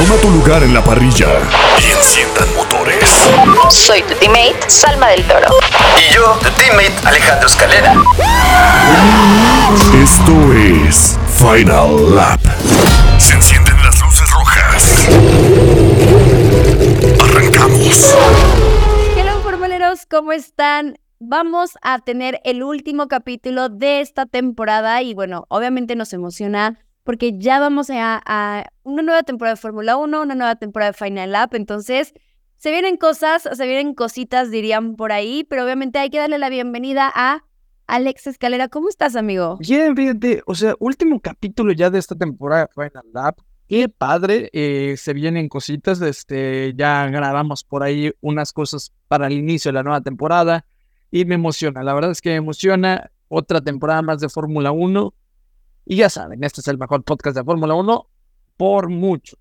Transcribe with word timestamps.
Toma 0.00 0.16
tu 0.22 0.30
lugar 0.30 0.62
en 0.62 0.72
la 0.72 0.82
parrilla 0.82 1.28
y 1.78 1.90
enciendan 1.90 2.48
motores. 2.56 3.04
Soy 3.68 4.02
tu 4.02 4.14
teammate, 4.14 4.58
Salma 4.66 5.08
del 5.08 5.22
Toro. 5.24 5.48
Y 5.98 6.14
yo, 6.14 6.38
tu 6.38 6.48
teammate, 6.52 7.06
Alejandro 7.06 7.46
Escalera. 7.46 7.92
Esto 10.02 10.54
es 10.54 11.18
Final 11.36 12.14
Lap. 12.16 12.40
Se 13.18 13.34
encienden 13.34 13.76
las 13.82 14.00
luces 14.00 14.30
rojas. 14.30 15.08
Arrancamos. 17.22 18.14
Hello, 19.18 19.42
formuleros, 19.42 20.06
¿cómo 20.06 20.32
están? 20.32 20.98
Vamos 21.18 21.72
a 21.82 21.98
tener 21.98 22.40
el 22.44 22.62
último 22.62 23.06
capítulo 23.06 23.68
de 23.68 24.00
esta 24.00 24.24
temporada 24.24 25.02
y 25.02 25.12
bueno, 25.12 25.44
obviamente 25.50 25.94
nos 25.94 26.14
emociona 26.14 26.78
porque 27.04 27.38
ya 27.38 27.58
vamos 27.60 27.88
a, 27.90 28.66
una 28.82 29.02
nueva 29.02 29.22
temporada 29.22 29.54
de 29.54 29.60
Fórmula 29.60 29.96
1, 29.96 30.22
una 30.22 30.34
nueva 30.34 30.56
temporada 30.56 30.92
de 30.92 30.98
Final 30.98 31.32
Lap, 31.32 31.54
entonces 31.54 32.14
se 32.56 32.70
vienen 32.70 32.96
cosas, 32.96 33.48
se 33.50 33.66
vienen 33.66 33.94
cositas, 33.94 34.50
dirían 34.50 34.96
por 34.96 35.12
ahí, 35.12 35.44
pero 35.44 35.64
obviamente 35.64 35.98
hay 35.98 36.10
que 36.10 36.18
darle 36.18 36.38
la 36.38 36.50
bienvenida 36.50 37.10
a 37.14 37.44
Alex 37.86 38.26
Escalera. 38.26 38.68
¿Cómo 38.68 38.88
estás, 38.88 39.16
amigo? 39.16 39.56
Bien, 39.58 39.96
fíjate, 39.96 40.42
o 40.46 40.54
sea, 40.54 40.74
último 40.78 41.20
capítulo 41.20 41.72
ya 41.72 41.88
de 41.90 41.98
esta 41.98 42.14
temporada 42.14 42.66
de 42.66 42.72
Final 42.74 43.04
Lap. 43.12 43.38
Qué 43.66 43.88
padre, 43.88 44.50
eh, 44.52 44.96
se 44.98 45.12
vienen 45.14 45.48
cositas, 45.48 46.00
este, 46.02 46.74
ya 46.76 47.06
grabamos 47.06 47.64
por 47.64 47.82
ahí 47.82 48.12
unas 48.20 48.52
cosas 48.52 48.92
para 49.08 49.28
el 49.28 49.34
inicio 49.34 49.70
de 49.70 49.74
la 49.74 49.82
nueva 49.82 50.00
temporada 50.00 50.66
y 51.10 51.24
me 51.24 51.36
emociona, 51.36 51.82
la 51.82 51.94
verdad 51.94 52.10
es 52.10 52.20
que 52.20 52.30
me 52.30 52.36
emociona 52.36 53.10
otra 53.28 53.60
temporada 53.60 54.02
más 54.02 54.20
de 54.20 54.28
Fórmula 54.28 54.72
1 54.72 55.14
y 55.84 55.96
ya 55.96 56.10
saben, 56.10 56.44
este 56.44 56.60
es 56.60 56.68
el 56.68 56.78
mejor 56.78 57.02
podcast 57.04 57.36
de 57.36 57.44
Fórmula 57.44 57.74
1 57.74 58.06
por 58.56 58.88
mucho. 58.88 59.36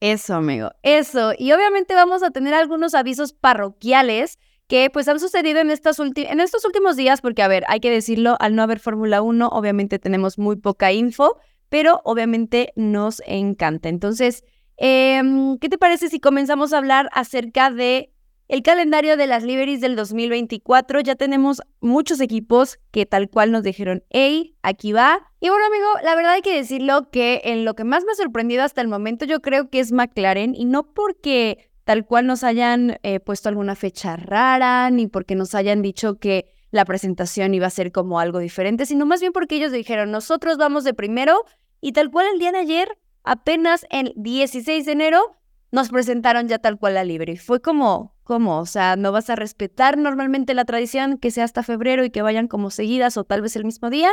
Eso, 0.00 0.34
amigo, 0.34 0.70
eso. 0.82 1.32
Y 1.36 1.52
obviamente 1.52 1.94
vamos 1.94 2.22
a 2.22 2.30
tener 2.30 2.54
algunos 2.54 2.94
avisos 2.94 3.32
parroquiales 3.32 4.38
que 4.68 4.90
pues 4.90 5.08
han 5.08 5.18
sucedido 5.18 5.60
en, 5.60 5.70
estas 5.70 5.98
en 5.98 6.40
estos 6.40 6.64
últimos 6.64 6.96
días, 6.96 7.20
porque 7.20 7.42
a 7.42 7.48
ver, 7.48 7.64
hay 7.68 7.80
que 7.80 7.90
decirlo, 7.90 8.36
al 8.38 8.54
no 8.54 8.62
haber 8.62 8.80
Fórmula 8.80 9.22
1, 9.22 9.48
obviamente 9.48 9.98
tenemos 9.98 10.38
muy 10.38 10.56
poca 10.56 10.92
info, 10.92 11.38
pero 11.68 12.00
obviamente 12.04 12.72
nos 12.76 13.22
encanta. 13.26 13.88
Entonces, 13.88 14.44
eh, 14.76 15.22
¿qué 15.60 15.68
te 15.68 15.78
parece 15.78 16.08
si 16.08 16.20
comenzamos 16.20 16.72
a 16.72 16.78
hablar 16.78 17.08
acerca 17.12 17.70
de 17.70 18.12
el 18.48 18.62
calendario 18.62 19.16
de 19.16 19.26
las 19.26 19.44
liveries 19.44 19.80
del 19.80 19.94
2024. 19.94 21.00
Ya 21.00 21.14
tenemos 21.14 21.62
muchos 21.80 22.20
equipos 22.20 22.78
que 22.90 23.06
tal 23.06 23.28
cual 23.28 23.52
nos 23.52 23.62
dijeron, 23.62 24.02
hey, 24.10 24.56
aquí 24.62 24.92
va. 24.92 25.30
Y 25.40 25.50
bueno, 25.50 25.66
amigo, 25.66 25.86
la 26.02 26.16
verdad 26.16 26.32
hay 26.32 26.42
que 26.42 26.56
decirlo 26.56 27.10
que 27.10 27.42
en 27.44 27.64
lo 27.64 27.74
que 27.74 27.84
más 27.84 28.04
me 28.04 28.12
ha 28.12 28.16
sorprendido 28.16 28.62
hasta 28.62 28.80
el 28.80 28.88
momento 28.88 29.26
yo 29.26 29.40
creo 29.40 29.68
que 29.68 29.80
es 29.80 29.92
McLaren 29.92 30.54
y 30.54 30.64
no 30.64 30.92
porque 30.94 31.70
tal 31.84 32.04
cual 32.04 32.26
nos 32.26 32.42
hayan 32.42 32.98
eh, 33.02 33.20
puesto 33.20 33.48
alguna 33.48 33.74
fecha 33.74 34.16
rara, 34.16 34.90
ni 34.90 35.06
porque 35.06 35.34
nos 35.34 35.54
hayan 35.54 35.80
dicho 35.80 36.18
que 36.18 36.52
la 36.70 36.84
presentación 36.84 37.54
iba 37.54 37.66
a 37.66 37.70
ser 37.70 37.92
como 37.92 38.20
algo 38.20 38.40
diferente, 38.40 38.84
sino 38.84 39.06
más 39.06 39.20
bien 39.20 39.32
porque 39.32 39.56
ellos 39.56 39.72
dijeron, 39.72 40.10
nosotros 40.10 40.58
vamos 40.58 40.84
de 40.84 40.92
primero 40.92 41.44
y 41.80 41.92
tal 41.92 42.10
cual 42.10 42.26
el 42.32 42.38
día 42.38 42.52
de 42.52 42.58
ayer, 42.58 42.98
apenas 43.24 43.86
el 43.90 44.12
16 44.16 44.84
de 44.84 44.92
enero, 44.92 45.38
nos 45.70 45.90
presentaron 45.90 46.48
ya 46.48 46.58
tal 46.58 46.78
cual 46.78 46.94
la 46.94 47.04
libre. 47.04 47.36
Fue 47.36 47.60
como, 47.60 48.14
¿cómo? 48.28 48.58
O 48.58 48.66
sea, 48.66 48.96
¿no 48.96 49.10
vas 49.10 49.30
a 49.30 49.36
respetar 49.36 49.96
normalmente 49.96 50.52
la 50.52 50.66
tradición 50.66 51.16
que 51.16 51.30
sea 51.30 51.44
hasta 51.44 51.62
febrero 51.62 52.04
y 52.04 52.10
que 52.10 52.20
vayan 52.20 52.46
como 52.46 52.70
seguidas 52.70 53.16
o 53.16 53.24
tal 53.24 53.40
vez 53.40 53.56
el 53.56 53.64
mismo 53.64 53.88
día? 53.88 54.10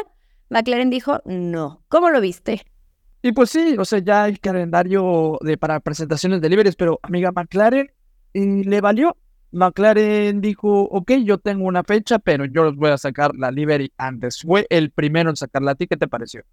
McLaren 0.49 0.89
dijo, 0.89 1.21
no. 1.25 1.83
¿Cómo 1.89 2.09
lo 2.09 2.21
viste? 2.21 2.63
Y 3.21 3.33
pues 3.33 3.49
sí, 3.49 3.75
o 3.77 3.83
sea, 3.83 3.99
ya 3.99 4.29
el 4.29 4.39
calendario 4.39 5.37
de, 5.41 5.57
para 5.57 5.81
presentaciones 5.81 6.39
de 6.39 6.47
libres, 6.47 6.77
pero 6.77 6.97
amiga 7.03 7.33
McLaren 7.33 7.91
y 8.31 8.63
le 8.63 8.79
valió. 8.79 9.17
McLaren 9.51 10.39
dijo, 10.39 10.83
ok, 10.83 11.11
yo 11.25 11.37
tengo 11.37 11.65
una 11.65 11.83
fecha, 11.83 12.17
pero 12.17 12.45
yo 12.45 12.63
los 12.63 12.77
voy 12.77 12.91
a 12.91 12.97
sacar 12.97 13.35
la 13.35 13.51
livery 13.51 13.91
antes. 13.97 14.43
Fue 14.43 14.65
el 14.69 14.91
primero 14.91 15.29
en 15.29 15.35
sacarla. 15.35 15.71
¿A 15.71 15.75
ti 15.75 15.87
qué 15.87 15.97
te 15.97 16.07
pareció? 16.07 16.43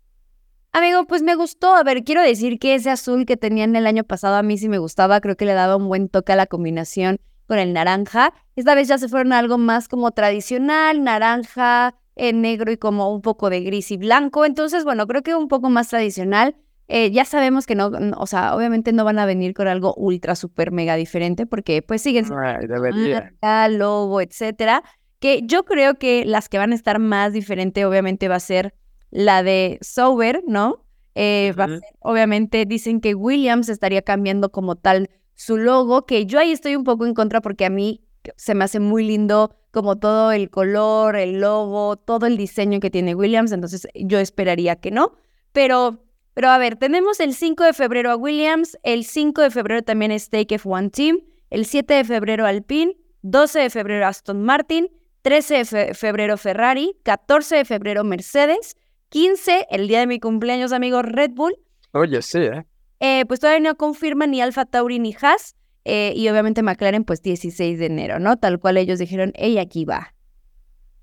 Amigo, 0.72 1.06
pues 1.06 1.22
me 1.22 1.36
gustó. 1.36 1.76
A 1.76 1.84
ver, 1.84 2.02
quiero 2.02 2.22
decir 2.22 2.58
que 2.58 2.74
ese 2.74 2.90
azul 2.90 3.24
que 3.24 3.36
tenían 3.36 3.76
el 3.76 3.86
año 3.86 4.02
pasado 4.02 4.34
a 4.34 4.42
mí 4.42 4.58
sí 4.58 4.68
me 4.68 4.78
gustaba. 4.78 5.20
Creo 5.20 5.36
que 5.36 5.44
le 5.44 5.52
daba 5.52 5.76
un 5.76 5.86
buen 5.86 6.08
toque 6.08 6.32
a 6.32 6.36
la 6.36 6.46
combinación 6.46 7.20
con 7.46 7.58
el 7.58 7.72
naranja. 7.72 8.32
Esta 8.56 8.74
vez 8.74 8.88
ya 8.88 8.98
se 8.98 9.08
fueron 9.08 9.32
a 9.32 9.38
algo 9.38 9.58
más 9.58 9.88
como 9.88 10.12
tradicional, 10.12 11.02
naranja, 11.02 11.94
eh, 12.16 12.32
negro 12.32 12.70
y 12.72 12.76
como 12.76 13.12
un 13.12 13.22
poco 13.22 13.50
de 13.50 13.60
gris 13.60 13.90
y 13.90 13.96
blanco. 13.96 14.44
Entonces, 14.44 14.84
bueno, 14.84 15.06
creo 15.06 15.22
que 15.22 15.34
un 15.34 15.48
poco 15.48 15.70
más 15.70 15.88
tradicional. 15.88 16.56
Eh, 16.88 17.10
ya 17.10 17.24
sabemos 17.24 17.64
que 17.66 17.74
no, 17.74 17.90
o 18.18 18.26
sea, 18.26 18.54
obviamente 18.54 18.92
no 18.92 19.04
van 19.04 19.18
a 19.18 19.24
venir 19.24 19.54
con 19.54 19.66
algo 19.66 19.94
ultra, 19.94 20.34
super, 20.34 20.72
mega 20.72 20.96
diferente 20.96 21.46
porque 21.46 21.80
pues 21.80 22.02
siguen 22.02 22.26
marca, 22.28 23.68
logo, 23.68 24.20
etcétera. 24.20 24.82
Que 25.18 25.40
yo 25.44 25.64
creo 25.64 25.94
que 25.94 26.24
las 26.26 26.48
que 26.48 26.58
van 26.58 26.72
a 26.72 26.74
estar 26.74 26.98
más 26.98 27.32
diferente 27.32 27.86
obviamente 27.86 28.28
va 28.28 28.34
a 28.34 28.40
ser 28.40 28.74
la 29.10 29.42
de 29.42 29.78
Sauber, 29.80 30.42
¿no? 30.46 30.84
Eh, 31.14 31.54
obviamente 32.00 32.66
dicen 32.66 33.00
que 33.00 33.14
Williams 33.14 33.68
estaría 33.68 34.02
cambiando 34.02 34.50
como 34.50 34.76
tal 34.76 35.08
su 35.42 35.56
logo, 35.56 36.06
que 36.06 36.24
yo 36.24 36.38
ahí 36.38 36.52
estoy 36.52 36.76
un 36.76 36.84
poco 36.84 37.04
en 37.04 37.14
contra 37.14 37.40
porque 37.40 37.64
a 37.64 37.70
mí 37.70 38.00
se 38.36 38.54
me 38.54 38.62
hace 38.62 38.78
muy 38.78 39.04
lindo 39.04 39.56
como 39.72 39.98
todo 39.98 40.30
el 40.30 40.50
color, 40.50 41.16
el 41.16 41.40
logo, 41.40 41.96
todo 41.96 42.26
el 42.26 42.36
diseño 42.36 42.78
que 42.78 42.90
tiene 42.90 43.16
Williams, 43.16 43.50
entonces 43.50 43.88
yo 43.94 44.20
esperaría 44.20 44.76
que 44.76 44.92
no, 44.92 45.14
pero, 45.50 45.98
pero 46.34 46.50
a 46.50 46.58
ver, 46.58 46.76
tenemos 46.76 47.18
el 47.18 47.34
5 47.34 47.64
de 47.64 47.72
febrero 47.72 48.12
a 48.12 48.16
Williams, 48.16 48.78
el 48.84 49.04
5 49.04 49.42
de 49.42 49.50
febrero 49.50 49.82
también 49.82 50.12
es 50.12 50.30
Take 50.30 50.60
F1 50.60 50.92
Team, 50.92 51.20
el 51.50 51.66
7 51.66 51.92
de 51.92 52.04
febrero 52.04 52.46
Alpine, 52.46 52.96
12 53.22 53.58
de 53.58 53.70
febrero 53.70 54.06
Aston 54.06 54.44
Martin, 54.44 54.90
13 55.22 55.64
de 55.64 55.94
febrero 55.94 56.36
Ferrari, 56.36 56.94
14 57.02 57.56
de 57.56 57.64
febrero 57.64 58.04
Mercedes, 58.04 58.76
15, 59.08 59.66
el 59.70 59.88
día 59.88 59.98
de 59.98 60.06
mi 60.06 60.20
cumpleaños, 60.20 60.72
amigo 60.72 61.02
Red 61.02 61.32
Bull. 61.32 61.56
Oye, 61.92 62.22
sí, 62.22 62.38
¿eh? 62.38 62.64
Eh 63.02 63.24
pues 63.26 63.40
todavía 63.40 63.68
no 63.68 63.76
confirman 63.76 64.30
ni 64.30 64.40
Alfa 64.40 64.64
Tauri 64.64 64.98
ni 64.98 65.14
Haas. 65.20 65.56
Eh, 65.84 66.12
y 66.14 66.28
obviamente 66.28 66.62
McLaren, 66.62 67.02
pues 67.02 67.22
16 67.22 67.80
de 67.80 67.86
enero, 67.86 68.20
¿no? 68.20 68.36
Tal 68.36 68.60
cual 68.60 68.76
ellos 68.76 69.00
dijeron, 69.00 69.32
ella 69.34 69.62
aquí 69.62 69.84
va. 69.84 70.14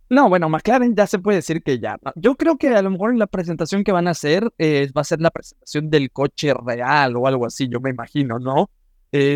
No, 0.09 0.29
bueno, 0.29 0.47
McLaren 0.47 0.95
ya 0.95 1.05
se 1.05 1.19
puede 1.19 1.35
decir 1.35 1.61
que 1.61 1.79
ya. 1.79 1.97
Yo 2.15 2.35
creo 2.35 2.57
que 2.57 2.69
a 2.69 2.81
lo 2.81 2.89
mejor 2.89 3.11
en 3.11 3.19
la 3.19 3.27
presentación 3.27 3.83
que 3.83 3.91
van 3.91 4.07
a 4.07 4.11
hacer 4.11 4.49
eh, 4.57 4.89
va 4.97 5.01
a 5.01 5.03
ser 5.03 5.19
la 5.19 5.31
presentación 5.31 5.89
del 5.89 6.11
coche 6.11 6.53
real 6.53 7.17
o 7.17 7.27
algo 7.27 7.45
así, 7.45 7.67
yo 7.69 7.81
me 7.81 7.89
imagino, 7.89 8.39
¿no? 8.39 8.69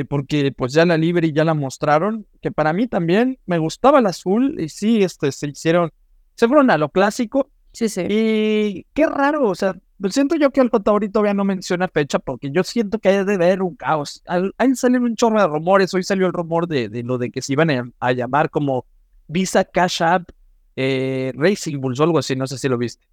porque 0.07 0.53
pues 0.56 0.72
ya 0.72 0.85
la 0.85 0.97
libre 0.97 1.31
ya 1.31 1.44
la 1.44 1.56
mostraron, 1.56 2.28
que 2.44 2.51
para 2.51 2.74
mí 2.74 2.85
también 2.85 3.40
me 3.47 3.57
gustaba 3.57 3.97
el 3.97 4.06
azul 4.06 4.56
y 4.59 4.69
sí, 4.69 5.01
este, 5.01 5.31
se 5.31 5.47
hicieron, 5.47 5.91
se 6.35 6.47
fueron 6.47 6.69
a 6.69 6.78
lo 6.78 6.90
clásico, 6.90 7.50
Sí, 7.74 7.90
sí. 7.90 8.06
Y 8.07 8.85
qué 8.94 9.07
raro, 9.07 9.50
o 9.50 9.56
sea, 9.56 9.75
siento 10.09 10.35
yo 10.35 10.51
que 10.51 10.61
el 10.61 10.69
Tauri 10.69 11.09
todavía 11.09 11.33
no 11.33 11.45
menciona 11.45 11.87
fecha 11.87 12.19
porque 12.19 12.51
yo 12.51 12.63
siento 12.63 12.99
que 12.99 13.09
hay 13.09 13.25
de 13.25 13.35
haber 13.35 13.61
un 13.61 13.75
caos. 13.75 14.23
Ahí 14.57 14.75
salen 14.75 15.03
un 15.03 15.15
chorro 15.15 15.39
de 15.39 15.47
rumores. 15.47 15.94
Hoy 15.94 16.03
salió 16.03 16.27
el 16.27 16.33
rumor 16.33 16.67
de, 16.67 16.89
de 16.89 17.03
lo 17.03 17.17
de 17.17 17.31
que 17.31 17.41
se 17.41 17.53
iban 17.53 17.94
a, 18.00 18.11
llamar 18.11 18.50
como 18.50 18.85
Visa 19.27 19.63
Cash 19.63 20.03
App 20.03 20.29
eh, 20.75 21.31
Racing 21.35 21.79
Bulls 21.79 22.00
o 22.00 22.03
algo 22.03 22.19
así. 22.19 22.35
No 22.35 22.47
sé 22.47 22.57
si 22.57 22.67
lo 22.67 22.77
viste. 22.77 23.05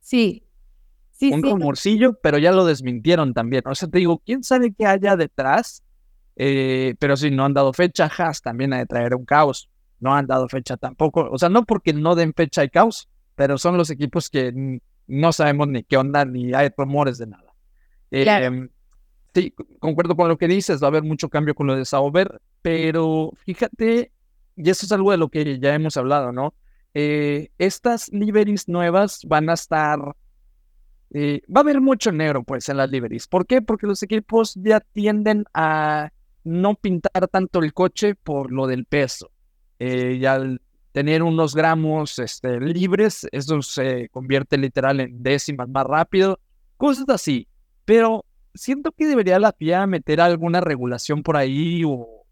Sí. 0.00 0.42
Sí, 1.12 1.32
un 1.32 1.42
rumorcillo, 1.42 2.14
pero 2.22 2.38
ya 2.38 2.50
lo 2.50 2.64
desmintieron 2.64 3.34
también. 3.34 3.62
O 3.66 3.74
sea, 3.74 3.88
te 3.88 3.98
digo, 3.98 4.22
quién 4.24 4.42
sabe 4.42 4.72
qué 4.72 4.86
haya 4.86 5.16
detrás. 5.16 5.82
Eh, 6.36 6.94
pero 6.98 7.16
sí, 7.16 7.30
no 7.30 7.44
han 7.44 7.52
dado 7.52 7.74
fecha. 7.74 8.10
Haas 8.16 8.40
también 8.40 8.72
ha 8.72 8.78
de 8.78 8.86
traer 8.86 9.14
un 9.14 9.26
caos. 9.26 9.68
No 10.00 10.14
han 10.14 10.26
dado 10.26 10.48
fecha 10.48 10.78
tampoco. 10.78 11.28
O 11.30 11.38
sea, 11.38 11.50
no 11.50 11.64
porque 11.64 11.92
no 11.92 12.14
den 12.14 12.32
fecha 12.34 12.62
hay 12.62 12.70
caos 12.70 13.08
pero 13.40 13.56
son 13.56 13.78
los 13.78 13.88
equipos 13.88 14.28
que 14.28 14.52
no 15.10 15.32
sabemos 15.32 15.68
ni 15.68 15.82
qué 15.82 15.96
onda, 15.96 16.24
ni 16.24 16.54
hay 16.54 16.70
rumores 16.76 17.18
de 17.18 17.26
nada. 17.26 17.54
Em, 18.10 18.68
sí, 19.34 19.54
concuerdo 19.78 20.16
con 20.16 20.28
lo 20.28 20.38
que 20.38 20.48
dices, 20.48 20.82
va 20.82 20.86
a 20.86 20.90
haber 20.90 21.02
mucho 21.02 21.28
cambio 21.28 21.54
con 21.54 21.66
lo 21.66 21.76
de 21.76 21.84
Sauber, 21.84 22.40
pero 22.62 23.32
fíjate, 23.44 24.12
y 24.56 24.70
eso 24.70 24.86
es 24.86 24.92
algo 24.92 25.10
de 25.10 25.18
lo 25.18 25.28
que 25.28 25.58
ya 25.58 25.74
hemos 25.74 25.96
hablado, 25.96 26.32
¿no? 26.32 26.54
Eh, 26.94 27.50
estas 27.58 28.08
liveries 28.08 28.68
nuevas 28.68 29.24
van 29.26 29.48
a 29.48 29.54
estar 29.54 30.16
eh, 31.12 31.42
va 31.48 31.60
a 31.60 31.62
haber 31.62 31.80
mucho 31.80 32.12
negro 32.12 32.44
pues 32.44 32.68
en 32.68 32.76
las 32.76 32.90
liveries. 32.90 33.26
¿Por 33.26 33.46
qué? 33.46 33.62
Porque 33.62 33.86
los 33.86 34.02
equipos 34.02 34.54
ya 34.54 34.80
tienden 34.80 35.44
a 35.54 36.10
no 36.44 36.74
pintar 36.76 37.28
tanto 37.28 37.60
el 37.60 37.74
coche 37.74 38.14
por 38.14 38.52
lo 38.52 38.66
del 38.66 38.86
peso. 38.86 39.30
Eh, 39.78 40.18
y 40.20 40.26
al 40.26 40.60
tener 40.92 41.22
unos 41.22 41.54
gramos 41.54 42.18
este, 42.18 42.60
libres, 42.60 43.26
eso 43.32 43.62
se 43.62 44.08
convierte 44.08 44.58
literal 44.58 45.00
en 45.00 45.22
décimas 45.22 45.68
más 45.68 45.86
rápido, 45.86 46.40
cosas 46.76 47.08
así. 47.08 47.46
Pero 47.84 48.24
siento 48.54 48.92
que 48.92 49.06
debería 49.06 49.38
la 49.38 49.52
FIA 49.52 49.86
meter 49.86 50.20
alguna 50.20 50.60
regulación 50.60 51.22
por 51.22 51.36
ahí 51.36 51.84
o, 51.84 52.24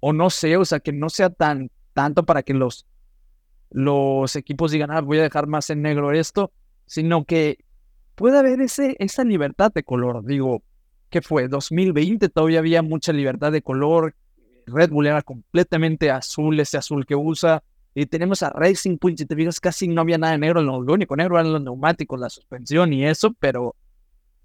o, 0.00 0.12
no 0.12 0.30
sé, 0.30 0.56
o 0.56 0.64
sea, 0.64 0.80
que 0.80 0.92
no 0.92 1.10
sea 1.10 1.30
tan 1.30 1.70
tanto 1.92 2.24
para 2.24 2.42
que 2.42 2.54
los, 2.54 2.86
los 3.70 4.36
equipos 4.36 4.70
digan, 4.70 4.90
ah, 4.90 5.00
voy 5.00 5.18
a 5.18 5.22
dejar 5.22 5.46
más 5.46 5.70
en 5.70 5.82
negro 5.82 6.12
esto, 6.12 6.52
sino 6.86 7.24
que 7.24 7.58
puede 8.14 8.38
haber 8.38 8.60
ese, 8.60 8.96
esa 9.00 9.24
libertad 9.24 9.72
de 9.72 9.82
color. 9.82 10.24
Digo, 10.24 10.62
¿qué 11.10 11.20
fue? 11.20 11.48
2020 11.48 12.28
todavía 12.28 12.60
había 12.60 12.82
mucha 12.82 13.12
libertad 13.12 13.52
de 13.52 13.62
color. 13.62 14.14
Red 14.70 14.90
Bull 14.90 15.06
era 15.06 15.22
completamente 15.22 16.10
azul, 16.10 16.58
ese 16.60 16.78
azul 16.78 17.06
que 17.06 17.14
usa. 17.14 17.62
Y 17.94 18.06
tenemos 18.06 18.42
a 18.42 18.50
Racing 18.50 18.98
Point, 18.98 19.18
si 19.18 19.26
te 19.26 19.34
fijas, 19.34 19.58
casi 19.58 19.88
no 19.88 20.00
había 20.00 20.18
nada 20.18 20.32
de 20.32 20.38
negro. 20.38 20.62
Lo 20.62 20.92
único 20.92 21.16
negro 21.16 21.38
eran 21.38 21.52
los 21.52 21.62
neumáticos, 21.62 22.20
la 22.20 22.30
suspensión 22.30 22.92
y 22.92 23.04
eso, 23.04 23.34
pero 23.40 23.74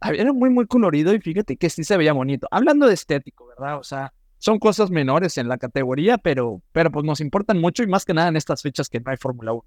era 0.02 0.34
muy, 0.34 0.50
muy 0.50 0.68
colorido 0.68 1.14
y 1.14 1.20
fíjate 1.20 1.58
que 1.58 1.70
sí 1.70 1.84
se 1.84 1.98
veía 1.98 2.14
bonito. 2.14 2.48
Hablando 2.52 2.88
de 2.88 2.94
estético, 2.94 3.48
¿verdad? 3.48 3.80
O 3.80 3.84
sea, 3.84 4.14
son 4.38 4.60
cosas 4.60 4.92
menores 4.92 5.38
en 5.38 5.48
la 5.48 5.58
categoría, 5.58 6.18
pero, 6.18 6.62
pero 6.72 6.92
pues 6.92 7.06
nos 7.06 7.22
importan 7.22 7.60
mucho 7.60 7.84
y 7.84 7.88
más 7.88 8.06
que 8.06 8.14
nada 8.14 8.28
en 8.28 8.36
estas 8.36 8.62
fechas 8.62 8.90
que 8.90 9.00
no 9.00 9.12
hay 9.12 9.18
Fórmula 9.18 9.54
1. 9.54 9.66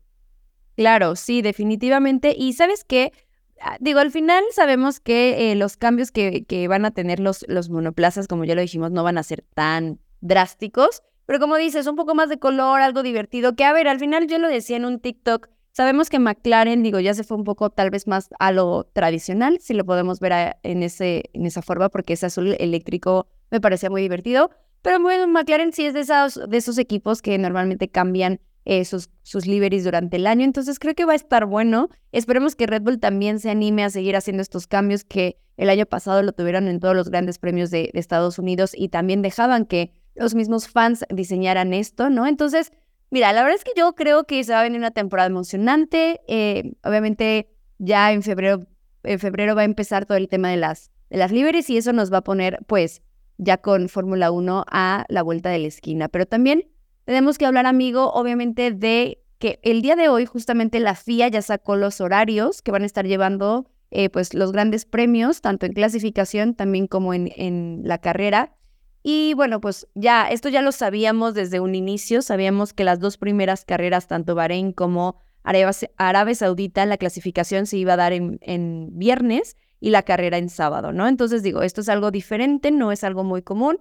Claro, 0.77 1.17
sí, 1.17 1.43
definitivamente. 1.43 2.35
Y 2.37 2.53
sabes 2.53 2.85
qué, 2.85 3.13
ah, 3.61 3.77
digo, 3.81 3.99
al 3.99 4.13
final 4.13 4.45
sabemos 4.53 5.01
que 5.01 5.51
eh, 5.51 5.57
los 5.57 5.77
cambios 5.77 6.13
que, 6.13 6.45
que, 6.45 6.69
van 6.69 6.85
a 6.85 6.93
tener 6.93 7.19
los, 7.19 7.45
los 7.49 7.71
monoplazas, 7.71 8.29
como 8.29 8.45
ya 8.45 8.55
lo 8.55 8.61
dijimos, 8.61 8.93
no 8.93 9.03
van 9.03 9.19
a 9.19 9.23
ser 9.23 9.45
tan 9.55 9.99
drásticos, 10.21 11.03
pero 11.27 11.41
como 11.41 11.57
dices, 11.57 11.87
un 11.87 11.97
poco 11.97 12.15
más 12.15 12.29
de 12.29 12.39
color, 12.39 12.81
algo 12.81 13.03
divertido, 13.03 13.55
que 13.55 13.65
a 13.65 13.73
ver, 13.73 13.89
al 13.89 13.99
final 13.99 14.27
yo 14.27 14.39
lo 14.39 14.49
decía 14.49 14.77
en 14.77 14.85
un 14.85 14.99
TikTok, 14.99 15.49
sabemos 15.73 16.09
que 16.09 16.19
McLaren, 16.19 16.83
digo, 16.83 17.01
ya 17.01 17.15
se 17.15 17.23
fue 17.23 17.37
un 17.37 17.45
poco 17.45 17.71
tal 17.71 17.91
vez 17.91 18.07
más 18.07 18.31
a 18.39 18.51
lo 18.51 18.85
tradicional, 18.93 19.59
si 19.61 19.75
lo 19.75 19.85
podemos 19.85 20.21
ver 20.21 20.57
en, 20.63 20.83
ese, 20.83 21.25
en 21.33 21.47
esa 21.47 21.63
forma, 21.63 21.89
porque 21.89 22.15
ese 22.15 22.27
azul 22.27 22.57
eléctrico 22.59 23.29
me 23.51 23.61
parecía 23.61 23.91
muy 23.91 24.03
divertido, 24.03 24.51
pero 24.83 25.01
bueno, 25.01 25.27
McLaren 25.29 25.73
sí 25.73 25.87
es 25.87 25.95
de 25.95 26.01
esos, 26.01 26.41
de 26.49 26.57
esos 26.57 26.79
equipos 26.79 27.21
que 27.21 27.37
normalmente 27.39 27.89
cambian 27.89 28.41
eh, 28.65 28.85
sus, 28.85 29.11
sus 29.23 29.47
liveries 29.47 29.85
durante 29.85 30.17
el 30.17 30.27
año, 30.27 30.45
entonces 30.45 30.79
creo 30.79 30.95
que 30.95 31.05
va 31.05 31.13
a 31.13 31.17
estar 31.17 31.47
bueno. 31.47 31.89
Esperemos 32.13 32.55
que 32.55 32.67
Red 32.67 32.83
Bull 32.83 33.01
también 33.01 33.41
se 33.41 33.51
anime 33.51 33.85
a 33.85 33.91
seguir 33.91 34.17
haciendo 34.17 34.43
estos 34.43 34.67
cambios 34.67 35.05
que 35.05 35.39
el 35.57 35.71
año 35.71 35.87
pasado 35.87 36.23
lo 36.23 36.33
tuvieron 36.33 36.69
en 36.69 36.79
todos 36.79 36.95
los 36.95 37.09
grandes 37.11 37.39
premios 37.39 37.71
de 37.71 37.91
Estados 37.95 38.39
Unidos 38.39 38.73
y 38.75 38.89
también 38.89 39.23
dejaban 39.23 39.65
que 39.65 39.93
los 40.19 40.35
mismos 40.35 40.69
fans 40.69 41.05
diseñaran 41.11 41.73
esto, 41.73 42.11
¿no? 42.11 42.27
Entonces, 42.27 42.73
mira, 43.11 43.33
la 43.33 43.43
verdad 43.43 43.57
es 43.57 43.65
que 43.65 43.73
yo 43.77 43.95
creo 43.95 44.25
que 44.25 44.43
se 44.45 44.53
va 44.53 44.61
a 44.61 44.63
venir 44.65 44.79
una 44.79 44.91
temporada 44.91 45.29
emocionante. 45.29 46.21
Eh, 46.29 46.73
obviamente, 46.85 47.51
ya 47.79 48.13
en 48.13 48.23
febrero, 48.23 48.67
en 49.05 49.19
febrero 49.19 49.55
va 49.55 49.63
a 49.63 49.65
empezar 49.65 50.07
todo 50.07 50.17
el 50.19 50.29
tema 50.29 50.51
de 50.51 50.57
las, 50.57 50.91
de 51.11 51.19
las 51.19 51.33
liveries 51.33 51.71
y 51.71 51.77
eso 51.77 51.93
nos 51.93 52.13
va 52.13 52.19
a 52.19 52.25
poner, 52.25 52.59
pues, 52.67 53.03
ya 53.39 53.59
con 53.59 53.89
Fórmula 53.89 54.31
1 54.31 54.65
a 54.69 55.05
la 55.09 55.23
vuelta 55.23 55.51
de 55.51 55.61
la 55.61 55.69
esquina. 55.69 56.09
Pero 56.09 56.27
también 56.27 56.69
tenemos 57.05 57.39
que 57.39 57.47
hablar, 57.47 57.67
amigo, 57.67 58.13
obviamente, 58.13 58.73
de 58.73 59.23
que 59.39 59.61
el 59.63 59.83
día 59.83 59.95
de 59.95 60.09
hoy 60.09 60.27
justamente 60.27 60.81
la 60.81 60.97
FIA 60.97 61.29
ya 61.29 61.43
sacó 61.43 61.77
los 61.77 62.01
horarios 62.01 62.61
que 62.61 62.73
van 62.73 62.83
a 62.83 62.87
estar 62.87 63.07
llevando 63.07 63.71
eh, 63.91 64.11
pues 64.11 64.35
los 64.35 64.53
grandes 64.53 64.85
premios, 64.85 65.41
tanto 65.41 65.65
en 65.65 65.73
clasificación 65.73 66.55
también 66.55 66.89
como 66.89 67.15
en, 67.15 67.33
en 67.37 67.83
la 67.85 67.99
carrera. 67.99 68.58
Y 69.03 69.35
bueno, 69.35 69.61
pues 69.61 69.87
ya, 69.95 70.29
esto 70.29 70.49
ya 70.49 70.63
lo 70.63 70.73
sabíamos 70.73 71.35
desde 71.35 71.61
un 71.61 71.75
inicio, 71.75 72.23
sabíamos 72.23 72.73
que 72.73 72.85
las 72.85 73.01
dos 73.01 73.17
primeras 73.17 73.65
carreras, 73.65 74.09
tanto 74.09 74.35
Bahrein 74.35 74.73
como 74.73 75.17
Arabia 75.43 76.35
Saudita, 76.35 76.85
la 76.85 76.99
clasificación 76.99 77.67
se 77.67 77.79
iba 77.79 77.95
a 77.95 77.97
dar 77.97 78.13
en, 78.13 78.39
en, 78.43 78.91
viernes 78.99 79.57
y 79.81 79.91
la 79.91 80.03
carrera 80.03 80.37
en 80.37 80.49
sábado, 80.49 80.93
¿no? 80.93 81.09
Entonces 81.09 81.43
digo, 81.43 81.63
esto 81.63 81.81
es 81.81 81.89
algo 81.89 82.11
diferente, 82.11 82.71
no 82.71 82.93
es 82.93 83.05
algo 83.05 83.25
muy 83.25 83.43
común. 83.43 83.79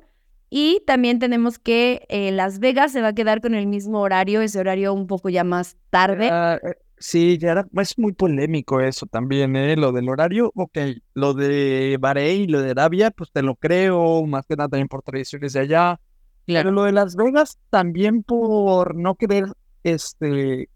Y 0.50 0.82
también 0.88 1.20
tenemos 1.20 1.60
que 1.60 2.06
eh, 2.08 2.32
Las 2.32 2.60
Vegas 2.60 2.94
se 2.94 3.02
va 3.02 3.10
a 3.10 3.14
quedar 3.14 3.42
con 3.42 3.54
el 3.54 3.68
mismo 3.68 4.00
horario, 4.00 4.42
ese 4.42 4.60
horario 4.60 4.94
un 4.94 5.08
poco 5.08 5.28
ya 5.28 5.44
más 5.44 5.76
tarde. 5.90 6.30
Ah, 6.32 6.58
eh, 6.64 6.76
Sí, 7.00 7.38
ya 7.38 7.52
era, 7.52 7.68
es 7.80 7.98
muy 7.98 8.14
polémico 8.14 8.82
eso 8.82 9.06
también, 9.06 9.56
¿eh? 9.56 9.76
Lo 9.76 9.92
del 9.92 10.10
horario, 10.10 10.52
ok. 10.56 10.78
Lo 11.14 11.34
de 11.36 11.98
Bahrein, 12.00 12.52
lo 12.52 12.62
de 12.62 12.72
Arabia, 12.72 13.12
pues 13.12 13.32
te 13.32 13.44
lo 13.44 13.56
creo, 13.56 14.26
más 14.26 14.46
que 14.48 14.56
nada 14.56 14.70
también 14.70 14.88
por 14.88 15.04
tradiciones 15.04 15.54
de 15.54 15.60
allá. 15.60 16.00
Pero 16.46 16.72
lo 16.72 16.84
de 16.84 16.94
Las 16.94 17.16
Vegas 17.16 17.60
también 17.70 18.24
por 18.24 18.96
no 18.96 19.16
querer, 19.16 19.46
este, 19.84 20.70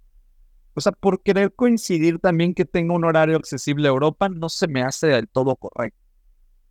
o 0.75 0.81
sea, 0.81 0.91
por 0.91 1.23
querer 1.23 1.53
coincidir 1.53 2.19
también 2.19 2.53
que 2.53 2.65
tenga 2.65 2.93
un 2.93 3.05
horario 3.05 3.37
accesible 3.37 3.87
a 3.87 3.91
Europa, 3.91 4.29
no 4.29 4.49
se 4.49 4.67
me 4.67 4.83
hace 4.83 5.07
del 5.07 5.27
todo 5.27 5.55
correcto. 5.55 5.97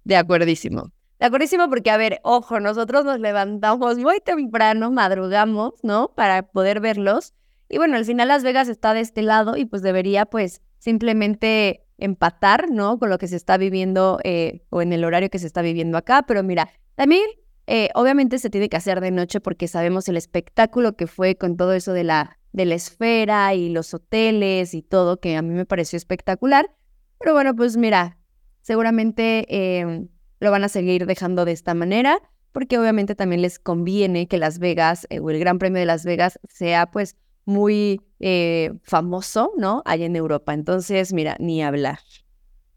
De 0.04 0.16
acuerdísimo. 0.16 0.92
De 1.18 1.26
acuerdísimo 1.26 1.68
porque, 1.68 1.90
a 1.90 1.96
ver, 1.96 2.20
ojo, 2.22 2.60
nosotros 2.60 3.04
nos 3.04 3.18
levantamos 3.18 3.98
muy 3.98 4.20
temprano, 4.20 4.90
madrugamos, 4.90 5.74
¿no? 5.82 6.12
Para 6.14 6.42
poder 6.42 6.80
verlos. 6.80 7.34
Y 7.72 7.78
bueno, 7.78 7.96
al 7.96 8.04
final 8.04 8.26
Las 8.26 8.42
Vegas 8.42 8.68
está 8.68 8.92
de 8.94 9.00
este 9.00 9.22
lado 9.22 9.56
y 9.56 9.64
pues 9.64 9.80
debería 9.80 10.26
pues 10.26 10.60
simplemente 10.80 11.86
empatar, 11.98 12.68
¿no? 12.68 12.98
Con 12.98 13.10
lo 13.10 13.18
que 13.18 13.28
se 13.28 13.36
está 13.36 13.56
viviendo 13.58 14.18
eh, 14.24 14.64
o 14.70 14.82
en 14.82 14.92
el 14.92 15.04
horario 15.04 15.30
que 15.30 15.38
se 15.38 15.46
está 15.46 15.62
viviendo 15.62 15.96
acá. 15.96 16.24
Pero 16.26 16.42
mira, 16.42 16.68
también 16.96 17.22
eh, 17.68 17.90
obviamente 17.94 18.40
se 18.40 18.50
tiene 18.50 18.68
que 18.68 18.76
hacer 18.76 19.00
de 19.00 19.12
noche 19.12 19.40
porque 19.40 19.68
sabemos 19.68 20.08
el 20.08 20.16
espectáculo 20.16 20.96
que 20.96 21.06
fue 21.06 21.36
con 21.36 21.56
todo 21.56 21.72
eso 21.72 21.92
de 21.92 22.02
la, 22.02 22.40
de 22.52 22.64
la 22.64 22.74
esfera 22.74 23.54
y 23.54 23.68
los 23.68 23.94
hoteles 23.94 24.74
y 24.74 24.82
todo, 24.82 25.20
que 25.20 25.36
a 25.36 25.42
mí 25.42 25.54
me 25.54 25.64
pareció 25.64 25.96
espectacular. 25.96 26.74
Pero 27.20 27.34
bueno, 27.34 27.54
pues 27.54 27.76
mira, 27.76 28.18
seguramente 28.62 29.46
em, 29.78 30.08
lo 30.40 30.50
van 30.50 30.64
a 30.64 30.68
seguir 30.68 31.06
dejando 31.06 31.44
de 31.44 31.52
esta 31.52 31.74
manera 31.74 32.20
porque 32.50 32.80
obviamente 32.80 33.14
también 33.14 33.42
les 33.42 33.60
conviene 33.60 34.26
que 34.26 34.38
Las 34.38 34.58
Vegas 34.58 35.06
eh, 35.08 35.20
o 35.20 35.30
el 35.30 35.38
Gran 35.38 35.60
Premio 35.60 35.78
de 35.78 35.86
Las 35.86 36.04
Vegas 36.04 36.40
sea 36.48 36.90
pues 36.90 37.16
muy 37.44 38.00
eh, 38.20 38.72
famoso, 38.82 39.52
¿no? 39.56 39.82
Allá 39.84 40.06
en 40.06 40.16
Europa. 40.16 40.54
Entonces, 40.54 41.12
mira, 41.12 41.36
ni 41.38 41.62
hablar. 41.62 41.98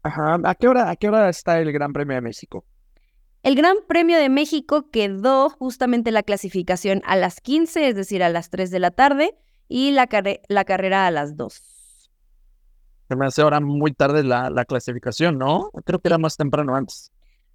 Ajá. 0.02 0.38
¿A 0.44 0.54
qué 0.54 0.68
hora, 0.68 0.90
a 0.90 0.96
qué 0.96 1.08
hora 1.08 1.28
está 1.28 1.60
el 1.60 1.72
Gran 1.72 1.92
Premio 1.92 2.14
de 2.14 2.20
México? 2.20 2.64
El 3.42 3.56
Gran 3.56 3.76
Premio 3.86 4.18
de 4.18 4.28
México 4.28 4.90
quedó 4.90 5.50
justamente 5.50 6.10
la 6.10 6.22
clasificación 6.22 7.02
a 7.04 7.16
las 7.16 7.40
15, 7.40 7.88
es 7.88 7.94
decir, 7.94 8.22
a 8.22 8.28
las 8.30 8.50
3 8.50 8.70
de 8.70 8.78
la 8.78 8.90
tarde, 8.90 9.36
y 9.68 9.92
la, 9.92 10.08
la 10.48 10.64
carrera 10.64 11.06
a 11.06 11.10
las 11.10 11.36
2. 11.36 12.10
Se 13.08 13.16
me 13.16 13.26
hace 13.26 13.42
ahora 13.42 13.60
muy 13.60 13.92
tarde 13.92 14.24
la, 14.24 14.48
la 14.48 14.64
clasificación, 14.64 15.38
¿no? 15.38 15.70
Creo 15.84 15.98
que 15.98 16.08
era 16.08 16.16
más 16.16 16.36
temprano 16.36 16.74
antes. 16.74 17.10